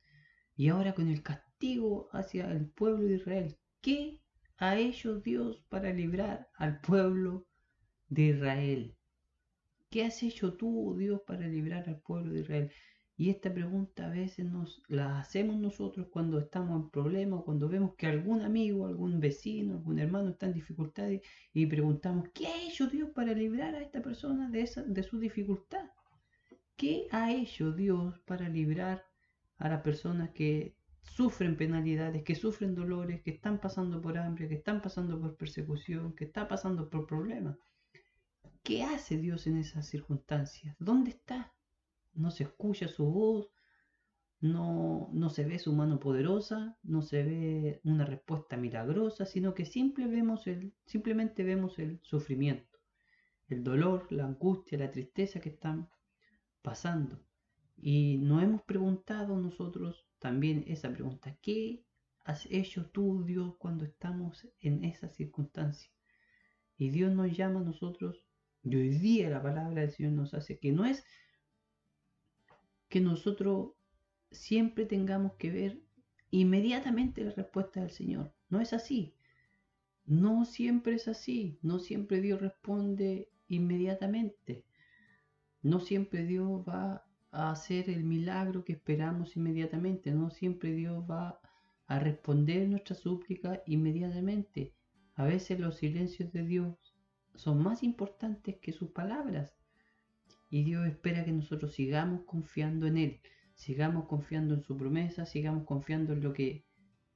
y 0.57 0.68
ahora 0.68 0.94
con 0.94 1.07
el 1.07 1.22
castigo 1.22 2.09
hacia 2.12 2.50
el 2.50 2.68
pueblo 2.70 3.05
de 3.05 3.14
Israel. 3.14 3.59
¿Qué 3.81 4.21
ha 4.62 4.79
hecho 4.79 5.18
Dios 5.18 5.61
para 5.68 5.92
librar 5.92 6.48
al 6.55 6.81
pueblo 6.81 7.48
de 8.09 8.22
Israel? 8.29 8.96
¿Qué 9.90 10.05
has 10.05 10.22
hecho 10.22 10.55
tú, 10.55 10.94
Dios, 10.96 11.20
para 11.27 11.48
librar 11.48 11.88
al 11.88 12.01
pueblo 12.01 12.33
de 12.33 12.40
Israel? 12.42 12.72
Y 13.16 13.31
esta 13.31 13.53
pregunta 13.53 14.07
a 14.07 14.11
veces 14.11 14.46
nos 14.46 14.81
la 14.87 15.18
hacemos 15.18 15.59
nosotros 15.59 16.07
cuando 16.12 16.38
estamos 16.38 16.81
en 16.81 16.90
problemas, 16.90 17.42
cuando 17.44 17.68
vemos 17.68 17.96
que 17.96 18.07
algún 18.07 18.42
amigo, 18.42 18.87
algún 18.87 19.18
vecino, 19.18 19.75
algún 19.75 19.98
hermano 19.98 20.31
está 20.31 20.46
en 20.46 20.55
dificultades 20.55 21.22
y 21.53 21.66
preguntamos, 21.66 22.29
¿qué 22.33 22.46
ha 22.46 22.62
hecho 22.62 22.87
Dios 22.87 23.11
para 23.11 23.33
librar 23.33 23.75
a 23.75 23.83
esta 23.83 24.01
persona 24.01 24.48
de, 24.48 24.62
esa, 24.62 24.85
de 24.85 25.03
su 25.03 25.18
dificultad? 25.18 25.90
¿Qué 26.77 27.09
ha 27.11 27.33
hecho 27.33 27.72
Dios 27.72 28.20
para 28.20 28.48
librar 28.48 29.05
a 29.59 29.68
las 29.68 29.83
personas 29.83 30.31
que 30.31 30.77
sufren 31.02 31.56
penalidades, 31.56 32.22
que 32.22 32.34
sufren 32.34 32.74
dolores, 32.74 33.22
que 33.22 33.32
están 33.32 33.60
pasando 33.60 34.00
por 34.00 34.16
hambre, 34.16 34.48
que 34.48 34.54
están 34.54 34.80
pasando 34.80 35.20
por 35.20 35.36
persecución, 35.36 36.14
que 36.14 36.24
están 36.24 36.48
pasando 36.48 36.88
por 36.88 37.06
problemas. 37.06 37.58
¿Qué 38.62 38.84
hace 38.84 39.18
Dios 39.18 39.46
en 39.46 39.56
esas 39.56 39.86
circunstancias? 39.86 40.76
¿Dónde 40.78 41.10
está? 41.10 41.52
No 42.14 42.30
se 42.30 42.44
escucha 42.44 42.86
su 42.86 43.06
voz, 43.06 43.50
no, 44.40 45.08
no 45.12 45.30
se 45.30 45.44
ve 45.44 45.58
su 45.58 45.72
mano 45.72 45.98
poderosa, 45.98 46.76
no 46.82 47.02
se 47.02 47.22
ve 47.22 47.80
una 47.84 48.04
respuesta 48.04 48.56
milagrosa, 48.56 49.26
sino 49.26 49.54
que 49.54 49.64
vemos 49.96 50.46
el, 50.46 50.72
simplemente 50.84 51.44
vemos 51.44 51.78
el 51.78 52.00
sufrimiento, 52.02 52.78
el 53.48 53.62
dolor, 53.64 54.06
la 54.10 54.26
angustia, 54.26 54.78
la 54.78 54.90
tristeza 54.90 55.40
que 55.40 55.50
están 55.50 55.88
pasando. 56.60 57.20
Y 57.76 58.18
nos 58.18 58.42
hemos 58.42 58.62
preguntado 58.62 59.36
nosotros 59.36 60.06
también 60.22 60.64
esa 60.68 60.90
pregunta. 60.90 61.37
¿Qué 61.42 61.85
has 62.24 62.46
hecho 62.46 62.87
tú, 62.87 63.24
Dios, 63.24 63.56
cuando 63.58 63.85
estamos 63.85 64.48
en 64.61 64.85
esa 64.85 65.08
circunstancia? 65.08 65.90
Y 66.78 66.90
Dios 66.90 67.12
nos 67.12 67.37
llama 67.37 67.61
a 67.61 67.64
nosotros, 67.64 68.24
y 68.62 68.76
hoy 68.76 68.90
día 68.90 69.28
la 69.28 69.42
palabra 69.42 69.82
del 69.82 69.90
Señor 69.90 70.12
nos 70.12 70.32
hace 70.32 70.61
que 70.61 70.70
no 70.70 70.85
es 70.85 71.04
que 72.88 73.00
nosotros 73.00 73.72
siempre 74.30 74.87
tengamos 74.87 75.35
que 75.35 75.50
ver 75.50 75.82
inmediatamente 76.30 77.24
la 77.24 77.32
respuesta 77.32 77.80
del 77.80 77.90
Señor. 77.90 78.32
No 78.48 78.61
es 78.61 78.72
así. 78.72 79.16
No 80.04 80.44
siempre 80.44 80.94
es 80.94 81.08
así. 81.08 81.58
No 81.62 81.80
siempre 81.80 82.20
Dios 82.20 82.40
responde 82.40 83.28
inmediatamente. 83.48 84.64
No 85.62 85.80
siempre 85.80 86.24
Dios 86.24 86.62
va 86.68 87.04
a 87.33 87.51
hacer 87.51 87.90
el 87.90 88.05
milagro 88.05 88.64
que 88.64 88.75
esperamos 88.75 89.37
inmediatamente. 89.37 90.12
No 90.12 90.31
siempre 90.31 90.73
Dios 90.73 91.05
va 91.11 91.40
a 91.87 91.99
responder 91.99 92.68
nuestra 92.68 92.95
súplica 92.95 93.62
inmediatamente. 93.66 94.75
A 95.14 95.25
veces 95.25 95.59
los 95.59 95.77
silencios 95.77 96.33
de 96.33 96.47
Dios 96.47 96.95
son 97.35 97.62
más 97.62 97.83
importantes 97.83 98.57
que 98.59 98.73
sus 98.73 98.90
palabras. 98.90 99.57
Y 100.51 100.64
Dios 100.64 100.87
espera 100.87 101.25
que 101.25 101.33
nosotros 101.33 101.73
sigamos 101.73 102.23
confiando 102.27 102.87
en 102.87 102.99
Él, 102.99 103.21
sigamos 103.55 104.07
confiando 104.07 104.55
en 104.55 104.62
su 104.62 104.77
promesa, 104.77 105.25
sigamos 105.25 105.64
confiando 105.64 106.12
en 106.12 106.23
lo 106.23 106.35
que 106.35 106.66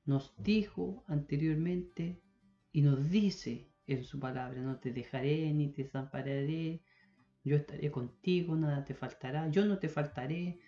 nos 0.07 0.35
dijo 0.39 1.05
anteriormente 1.07 2.23
y 2.73 2.81
nos 2.81 3.11
dice 3.11 3.69
en 3.87 4.05
su 4.05 4.19
palabra. 4.19 4.63
No 4.63 4.79
te 4.79 4.93
dejaré 4.93 5.53
ni 5.53 5.69
te 5.69 5.85
desampararé 5.85 6.81
yo 7.47 7.57
estaré 7.57 7.93
contigo, 7.93 8.57
nada 8.57 8.85
te 8.85 8.95
faltará, 8.95 9.49
yo 9.49 9.65
no 9.65 9.79
te 9.79 9.89
faltaré, 9.89 10.59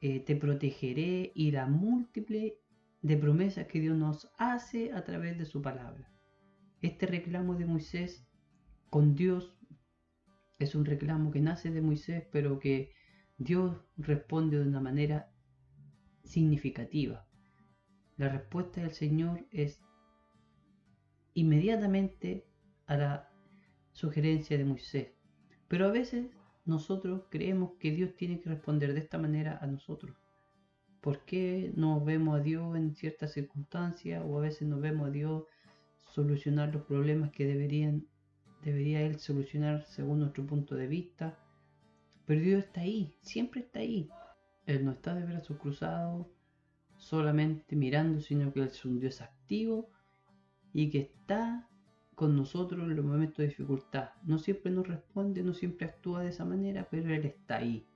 eh, 0.00 0.20
te 0.20 0.36
protegeré 0.36 1.32
y 1.34 1.50
la 1.50 1.66
múltiple 1.66 2.60
de 3.02 3.16
promesas 3.16 3.66
que 3.66 3.80
Dios 3.80 3.96
nos 3.96 4.30
hace 4.38 4.92
a 4.92 5.02
través 5.02 5.36
de 5.36 5.46
su 5.46 5.60
palabra. 5.60 6.12
Este 6.80 7.06
reclamo 7.06 7.56
de 7.56 7.66
Moisés 7.66 8.24
con 8.88 9.16
Dios 9.16 9.52
es 10.60 10.76
un 10.76 10.84
reclamo 10.84 11.32
que 11.32 11.40
nace 11.40 11.72
de 11.72 11.82
Moisés, 11.82 12.24
pero 12.30 12.60
que 12.60 12.92
Dios 13.36 13.76
responde 13.96 14.58
de 14.58 14.68
una 14.68 14.80
manera 14.80 15.32
significativa. 16.22 17.26
La 18.16 18.28
respuesta 18.28 18.80
del 18.80 18.92
Señor 18.92 19.44
es 19.50 19.80
inmediatamente 21.34 22.46
a 22.86 22.96
la 22.96 23.30
sugerencia 23.90 24.56
de 24.56 24.64
Moisés. 24.64 25.17
Pero 25.68 25.86
a 25.86 25.90
veces 25.90 26.26
nosotros 26.64 27.22
creemos 27.30 27.72
que 27.78 27.92
Dios 27.92 28.14
tiene 28.16 28.40
que 28.40 28.50
responder 28.50 28.94
de 28.94 29.00
esta 29.00 29.18
manera 29.18 29.58
a 29.60 29.66
nosotros. 29.66 30.16
¿Por 31.00 31.24
qué 31.24 31.72
no 31.76 32.04
vemos 32.04 32.38
a 32.38 32.42
Dios 32.42 32.76
en 32.76 32.94
ciertas 32.94 33.32
circunstancias 33.32 34.22
o 34.26 34.38
a 34.38 34.42
veces 34.42 34.66
no 34.66 34.80
vemos 34.80 35.08
a 35.08 35.10
Dios 35.10 35.44
solucionar 36.04 36.72
los 36.74 36.82
problemas 36.82 37.30
que 37.30 37.46
deberían, 37.46 38.06
debería 38.64 39.02
Él 39.02 39.18
solucionar 39.18 39.84
según 39.86 40.20
nuestro 40.20 40.44
punto 40.46 40.74
de 40.74 40.88
vista? 40.88 41.38
Pero 42.26 42.40
Dios 42.40 42.64
está 42.64 42.80
ahí, 42.80 43.14
siempre 43.22 43.60
está 43.60 43.78
ahí. 43.78 44.08
Él 44.66 44.84
no 44.84 44.92
está 44.92 45.14
de 45.14 45.24
brazos 45.24 45.56
cruzados, 45.58 46.26
solamente 46.96 47.76
mirando, 47.76 48.20
sino 48.20 48.52
que 48.52 48.60
Él 48.60 48.66
es 48.66 48.84
un 48.84 48.98
Dios 48.98 49.20
activo 49.22 49.88
y 50.74 50.90
que 50.90 50.98
está 50.98 51.68
con 52.18 52.34
nosotros 52.34 52.82
en 52.82 52.96
los 52.96 53.04
momentos 53.04 53.36
de 53.36 53.46
dificultad. 53.46 54.10
No 54.24 54.40
siempre 54.40 54.72
nos 54.72 54.88
responde, 54.88 55.44
no 55.44 55.54
siempre 55.54 55.86
actúa 55.86 56.24
de 56.24 56.30
esa 56.30 56.44
manera, 56.44 56.88
pero 56.90 57.14
Él 57.14 57.24
está 57.24 57.58
ahí. 57.58 57.86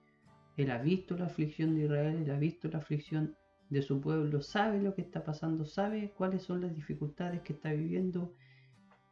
Él 0.57 0.71
ha 0.71 0.79
visto 0.79 1.17
la 1.17 1.25
aflicción 1.25 1.75
de 1.75 1.87
Israel, 1.87 2.23
Él 2.23 2.31
ha 2.31 2.39
visto 2.39 2.69
la 2.69 2.79
aflicción 2.79 3.35
de 3.69 3.83
su 3.83 4.01
pueblo, 4.01 4.41
sabe 4.41 4.81
lo 4.81 4.95
que 4.95 5.03
está 5.03 5.25
pasando, 5.25 5.65
sabe 5.65 6.13
cuáles 6.17 6.45
son 6.45 6.61
las 6.61 6.73
dificultades 6.73 7.41
que 7.43 7.55
está 7.55 7.73
viviendo 7.73 8.33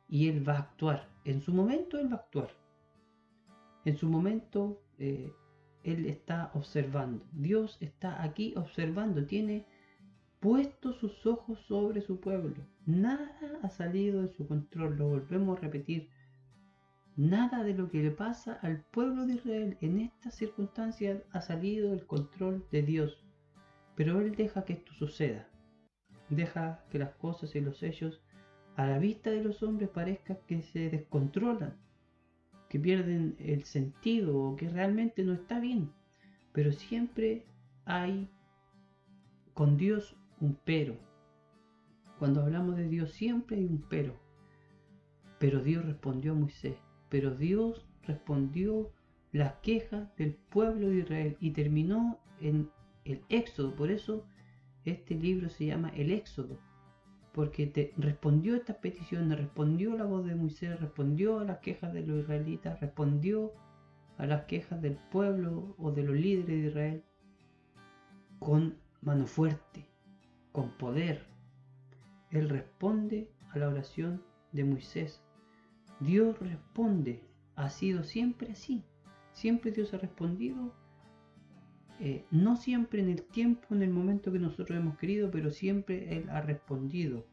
y 0.08 0.28
Él 0.28 0.48
va 0.48 0.54
a 0.54 0.58
actuar. 0.60 1.08
En 1.24 1.42
su 1.42 1.52
momento 1.52 1.98
Él 1.98 2.06
va 2.06 2.18
a 2.18 2.20
actuar. 2.20 2.50
En 3.84 3.96
su 3.96 4.08
momento 4.08 4.80
eh, 5.00 5.32
Él 5.82 6.06
está 6.06 6.52
observando. 6.54 7.26
Dios 7.32 7.78
está 7.80 8.22
aquí 8.22 8.54
observando, 8.56 9.26
tiene 9.26 9.66
puesto 10.38 10.92
sus 10.92 11.26
ojos 11.26 11.58
sobre 11.66 12.00
su 12.00 12.20
pueblo. 12.20 12.62
Nada 12.90 13.30
ha 13.62 13.68
salido 13.70 14.22
de 14.22 14.28
su 14.28 14.48
control, 14.48 14.96
lo 14.96 15.10
volvemos 15.10 15.56
a 15.56 15.60
repetir. 15.60 16.10
Nada 17.16 17.62
de 17.62 17.74
lo 17.74 17.88
que 17.88 18.02
le 18.02 18.10
pasa 18.10 18.54
al 18.62 18.82
pueblo 18.82 19.26
de 19.26 19.34
Israel 19.34 19.78
en 19.80 20.00
estas 20.00 20.34
circunstancias 20.34 21.22
ha 21.30 21.40
salido 21.40 21.90
del 21.90 22.04
control 22.04 22.66
de 22.72 22.82
Dios. 22.82 23.24
Pero 23.94 24.20
Él 24.20 24.34
deja 24.34 24.64
que 24.64 24.72
esto 24.72 24.92
suceda. 24.94 25.48
Deja 26.30 26.84
que 26.90 26.98
las 26.98 27.14
cosas 27.14 27.54
y 27.54 27.60
los 27.60 27.80
hechos 27.84 28.22
a 28.74 28.86
la 28.86 28.98
vista 28.98 29.30
de 29.30 29.44
los 29.44 29.62
hombres 29.62 29.88
parezcan 29.90 30.38
que 30.48 30.60
se 30.62 30.90
descontrolan, 30.90 31.76
que 32.68 32.80
pierden 32.80 33.36
el 33.38 33.62
sentido 33.64 34.36
o 34.36 34.56
que 34.56 34.68
realmente 34.68 35.22
no 35.22 35.34
está 35.34 35.60
bien. 35.60 35.92
Pero 36.52 36.72
siempre 36.72 37.46
hay 37.84 38.28
con 39.54 39.76
Dios 39.76 40.16
un 40.40 40.58
pero. 40.64 41.09
Cuando 42.20 42.42
hablamos 42.42 42.76
de 42.76 42.86
Dios 42.86 43.12
siempre 43.12 43.56
hay 43.56 43.64
un 43.64 43.82
pero. 43.88 44.14
Pero 45.38 45.62
Dios 45.62 45.86
respondió 45.86 46.32
a 46.32 46.34
Moisés. 46.34 46.76
Pero 47.08 47.30
Dios 47.30 47.88
respondió 48.02 48.92
las 49.32 49.54
quejas 49.62 50.14
del 50.16 50.34
pueblo 50.34 50.90
de 50.90 50.98
Israel 50.98 51.36
y 51.40 51.52
terminó 51.52 52.18
en 52.42 52.68
el 53.06 53.22
Éxodo. 53.30 53.74
Por 53.74 53.90
eso 53.90 54.26
este 54.84 55.14
libro 55.14 55.48
se 55.48 55.64
llama 55.64 55.88
el 55.96 56.12
Éxodo. 56.12 56.58
porque 57.32 57.66
te 57.66 57.94
respondió 57.96 58.54
estas 58.54 58.76
peticiones, 58.76 59.38
respondió 59.38 59.96
la 59.96 60.04
voz 60.04 60.26
de 60.26 60.34
Moisés, 60.34 60.78
respondió 60.78 61.38
a 61.38 61.44
las 61.44 61.60
quejas 61.60 61.94
de 61.94 62.06
los 62.06 62.18
israelitas, 62.18 62.80
respondió 62.80 63.54
a 64.18 64.26
las 64.26 64.44
quejas 64.44 64.82
del 64.82 64.98
pueblo 65.10 65.74
o 65.78 65.90
de 65.90 66.02
los 66.02 66.16
líderes 66.16 66.46
de 66.48 66.68
Israel 66.68 67.04
con 68.38 68.76
mano 69.00 69.26
fuerte, 69.26 69.86
con 70.52 70.70
poder. 70.76 71.29
Él 72.30 72.48
responde 72.48 73.28
a 73.50 73.58
la 73.58 73.68
oración 73.68 74.22
de 74.52 74.64
Moisés. 74.64 75.22
Dios 76.00 76.38
responde, 76.38 77.22
ha 77.56 77.68
sido 77.68 78.02
siempre 78.04 78.52
así. 78.52 78.84
Siempre 79.32 79.70
Dios 79.70 79.92
ha 79.94 79.98
respondido 79.98 80.74
eh, 82.02 82.24
no 82.30 82.56
siempre 82.56 83.02
en 83.02 83.10
el 83.10 83.22
tiempo, 83.22 83.74
en 83.74 83.82
el 83.82 83.90
momento 83.90 84.32
que 84.32 84.38
nosotros 84.38 84.78
hemos 84.78 84.96
querido, 84.96 85.30
pero 85.30 85.50
siempre 85.50 86.16
Él 86.16 86.30
ha 86.30 86.40
respondido. 86.40 87.26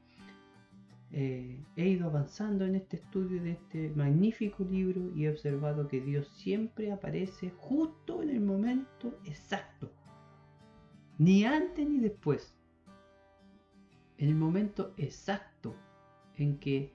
Eh, 1.13 1.63
he 1.77 1.88
ido 1.88 2.07
avanzando 2.07 2.65
en 2.65 2.75
este 2.75 2.97
estudio 2.97 3.41
de 3.41 3.51
este 3.51 3.91
magnífico 3.91 4.65
libro 4.65 5.15
y 5.15 5.23
he 5.23 5.29
observado 5.29 5.88
que 5.88 6.01
Dios 6.01 6.27
siempre 6.36 6.91
aparece 6.91 7.51
justo 7.51 8.21
en 8.21 8.29
el 8.29 8.41
momento 8.41 9.17
exacto. 9.23 9.89
Ni 11.17 11.45
antes 11.45 11.88
ni 11.88 11.99
después. 11.99 12.56
En 14.17 14.30
el 14.30 14.36
momento 14.36 14.93
exacto 14.97 15.75
en 16.36 16.58
que 16.58 16.91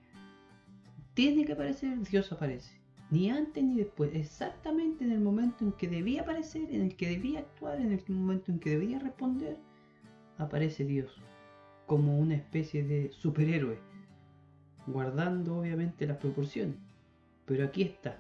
tiene 1.15 1.45
que 1.45 1.53
aparecer, 1.53 2.01
Dios 2.09 2.33
aparece 2.33 2.83
ni 3.13 3.29
antes 3.29 3.63
ni 3.63 3.77
después, 3.77 4.11
exactamente 4.15 5.05
en 5.05 5.13
el 5.13 5.21
momento 5.21 5.67
en 5.67 5.73
que 5.73 5.87
debía 5.87 6.23
aparecer, 6.23 6.75
en 6.75 6.81
el 6.81 6.97
que 6.97 7.11
debía 7.11 7.41
actuar, 7.41 7.79
en 7.79 7.93
el 7.93 8.03
momento 8.09 8.51
en 8.51 8.59
que 8.59 8.71
debía 8.71 8.99
responder, 8.99 9.59
aparece 10.39 10.87
Dios 10.87 11.21
como 11.85 12.19
una 12.19 12.37
especie 12.37 12.83
de 12.83 13.13
superhéroe, 13.13 13.79
guardando 14.87 15.59
obviamente 15.59 16.07
las 16.07 16.17
proporciones. 16.17 16.77
Pero 17.45 17.67
aquí 17.67 17.83
está, 17.83 18.19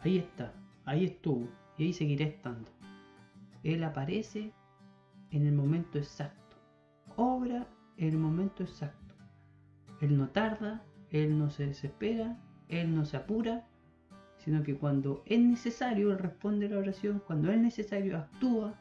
ahí 0.00 0.18
está, 0.18 0.52
ahí 0.84 1.06
estuvo 1.06 1.48
y 1.78 1.84
ahí 1.84 1.92
seguirá 1.94 2.26
estando. 2.26 2.70
Él 3.62 3.82
aparece 3.82 4.52
en 5.30 5.46
el 5.46 5.54
momento 5.54 5.96
exacto, 5.96 6.58
obra 7.16 7.66
el 8.08 8.18
momento 8.18 8.62
exacto. 8.62 9.14
Él 10.00 10.16
no 10.16 10.28
tarda, 10.28 10.82
Él 11.10 11.38
no 11.38 11.50
se 11.50 11.66
desespera, 11.66 12.36
Él 12.68 12.94
no 12.94 13.04
se 13.04 13.16
apura, 13.16 13.66
sino 14.38 14.62
que 14.62 14.76
cuando 14.76 15.22
es 15.26 15.40
necesario 15.40 16.10
Él 16.10 16.18
responde 16.18 16.68
la 16.68 16.78
oración, 16.78 17.22
cuando 17.26 17.50
es 17.52 17.58
necesario 17.58 18.16
actúa, 18.16 18.74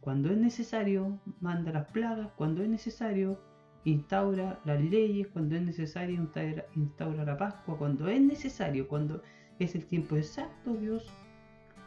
cuando 0.00 0.30
es 0.30 0.36
necesario 0.36 1.20
manda 1.40 1.72
las 1.72 1.86
plagas, 1.86 2.30
cuando 2.36 2.62
es 2.62 2.68
necesario 2.68 3.40
instaura 3.84 4.60
las 4.64 4.82
leyes, 4.82 5.28
cuando 5.28 5.56
es 5.56 5.62
necesario 5.62 6.16
instaura, 6.16 6.66
instaura 6.74 7.24
la 7.24 7.36
Pascua, 7.36 7.78
cuando 7.78 8.08
es 8.08 8.20
necesario, 8.20 8.88
cuando 8.88 9.22
es 9.58 9.74
el 9.74 9.86
tiempo 9.86 10.16
exacto, 10.16 10.74
Dios 10.74 11.06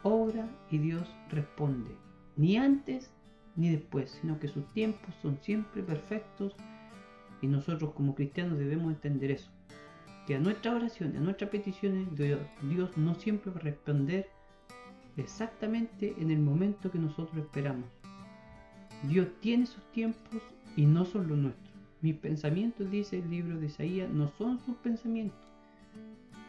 obra 0.02 0.48
y 0.70 0.78
Dios 0.78 1.08
responde. 1.30 1.90
Ni 2.36 2.56
antes 2.56 3.12
ni 3.56 3.70
después, 3.70 4.18
sino 4.20 4.38
que 4.38 4.48
sus 4.48 4.64
tiempos 4.72 5.14
son 5.20 5.38
siempre 5.42 5.82
perfectos 5.82 6.54
y 7.42 7.46
nosotros 7.46 7.92
como 7.92 8.14
cristianos 8.14 8.58
debemos 8.58 8.92
entender 8.92 9.30
eso 9.32 9.50
que 10.28 10.36
a 10.36 10.40
nuestras 10.40 10.74
oraciones, 10.74 11.16
a 11.16 11.20
nuestras 11.20 11.48
peticiones, 11.48 12.06
Dios, 12.14 12.94
no 12.98 13.14
siempre 13.14 13.50
va 13.50 13.60
a 13.60 13.62
responder 13.62 14.28
exactamente 15.16 16.14
en 16.18 16.30
el 16.30 16.38
momento 16.38 16.90
que 16.90 16.98
nosotros 16.98 17.34
esperamos. 17.38 17.86
Dios 19.04 19.26
tiene 19.40 19.64
sus 19.64 19.82
tiempos 19.90 20.42
y 20.76 20.84
no 20.84 21.06
son 21.06 21.28
los 21.28 21.38
nuestros. 21.38 21.74
Mis 22.02 22.14
pensamientos, 22.14 22.90
dice 22.90 23.20
el 23.20 23.30
libro 23.30 23.58
de 23.58 23.68
Isaías, 23.68 24.10
no 24.10 24.28
son 24.36 24.60
sus 24.60 24.76
pensamientos, 24.76 25.40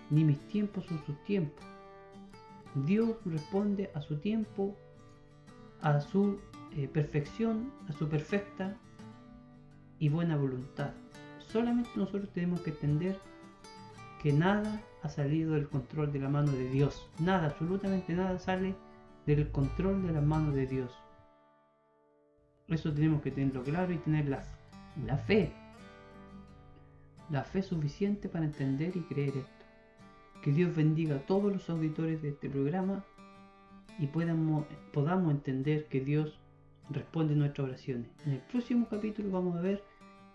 ni 0.10 0.26
mis 0.26 0.40
tiempos 0.50 0.84
son 0.84 1.02
sus 1.06 1.16
tiempos. 1.24 1.64
Dios 2.86 3.16
responde 3.24 3.92
a 3.96 4.02
su 4.02 4.18
tiempo, 4.18 4.76
a 5.80 6.02
su 6.02 6.38
eh, 6.76 6.90
perfección, 6.90 7.72
a 7.88 7.94
su 7.94 8.10
perfecta 8.10 8.76
y 10.00 10.10
buena 10.10 10.38
voluntad. 10.38 10.92
Solamente 11.40 11.90
nosotros 11.96 12.30
tenemos 12.34 12.62
que 12.62 12.72
entender 12.72 13.18
que 14.22 14.34
nada 14.34 14.82
ha 15.02 15.10
salido 15.10 15.54
del 15.54 15.68
control 15.68 16.12
de 16.12 16.20
la 16.20 16.30
mano 16.30 16.52
de 16.52 16.70
Dios. 16.70 17.10
Nada, 17.20 17.48
absolutamente 17.48 18.14
nada 18.14 18.38
sale 18.40 18.76
del 19.26 19.50
control 19.52 20.06
de 20.06 20.14
la 20.14 20.22
mano 20.22 20.52
de 20.52 20.68
Dios. 20.68 20.92
Eso 22.68 22.94
tenemos 22.94 23.22
que 23.22 23.32
tenerlo 23.32 23.64
claro 23.64 23.94
y 23.94 23.98
tener 23.98 24.28
la, 24.28 24.44
la 25.06 25.18
fe. 25.18 25.52
La 27.30 27.44
fe 27.44 27.62
suficiente 27.62 28.30
para 28.30 28.46
entender 28.46 28.96
y 28.96 29.02
creer 29.02 29.38
esto. 29.38 29.66
Que 30.44 30.52
Dios 30.52 30.76
bendiga 30.76 31.16
a 31.16 31.26
todos 31.26 31.52
los 31.52 31.70
auditores 31.70 32.22
de 32.22 32.30
este 32.30 32.50
programa 32.50 33.04
y 33.98 34.08
podamos, 34.08 34.66
podamos 34.94 35.32
entender 35.32 35.88
que 35.88 36.00
Dios 36.00 36.40
responde 36.90 37.36
nuestras 37.36 37.68
oraciones. 37.68 38.08
En 38.26 38.34
el 38.34 38.40
próximo 38.40 38.88
capítulo 38.90 39.30
vamos 39.32 39.58
a 39.58 39.62
ver 39.62 39.84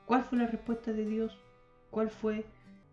cuál 0.07 0.23
fue 0.23 0.38
la 0.38 0.47
respuesta 0.47 0.93
de 0.93 1.05
Dios, 1.05 1.38
cuál 1.90 2.11
fue 2.11 2.45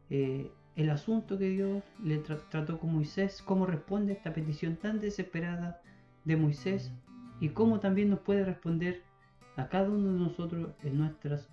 eh, 0.09 0.51
el 0.75 0.89
asunto 0.89 1.37
que 1.37 1.49
Dios 1.49 1.83
le 2.03 2.17
trató 2.17 2.79
con 2.79 2.93
Moisés, 2.93 3.41
cómo 3.41 3.65
responde 3.65 4.13
a 4.13 4.15
esta 4.15 4.33
petición 4.33 4.75
tan 4.75 4.99
desesperada 4.99 5.81
de 6.25 6.37
Moisés 6.37 6.91
y 7.39 7.49
cómo 7.49 7.79
también 7.79 8.09
nos 8.09 8.19
puede 8.19 8.45
responder 8.45 9.01
a 9.57 9.67
cada 9.67 9.89
uno 9.89 10.13
de 10.13 10.19
nosotros 10.19 10.69
en 10.83 10.97
nuestras. 10.97 11.49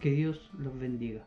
Que 0.00 0.12
Dios 0.12 0.50
los 0.56 0.78
bendiga. 0.78 1.26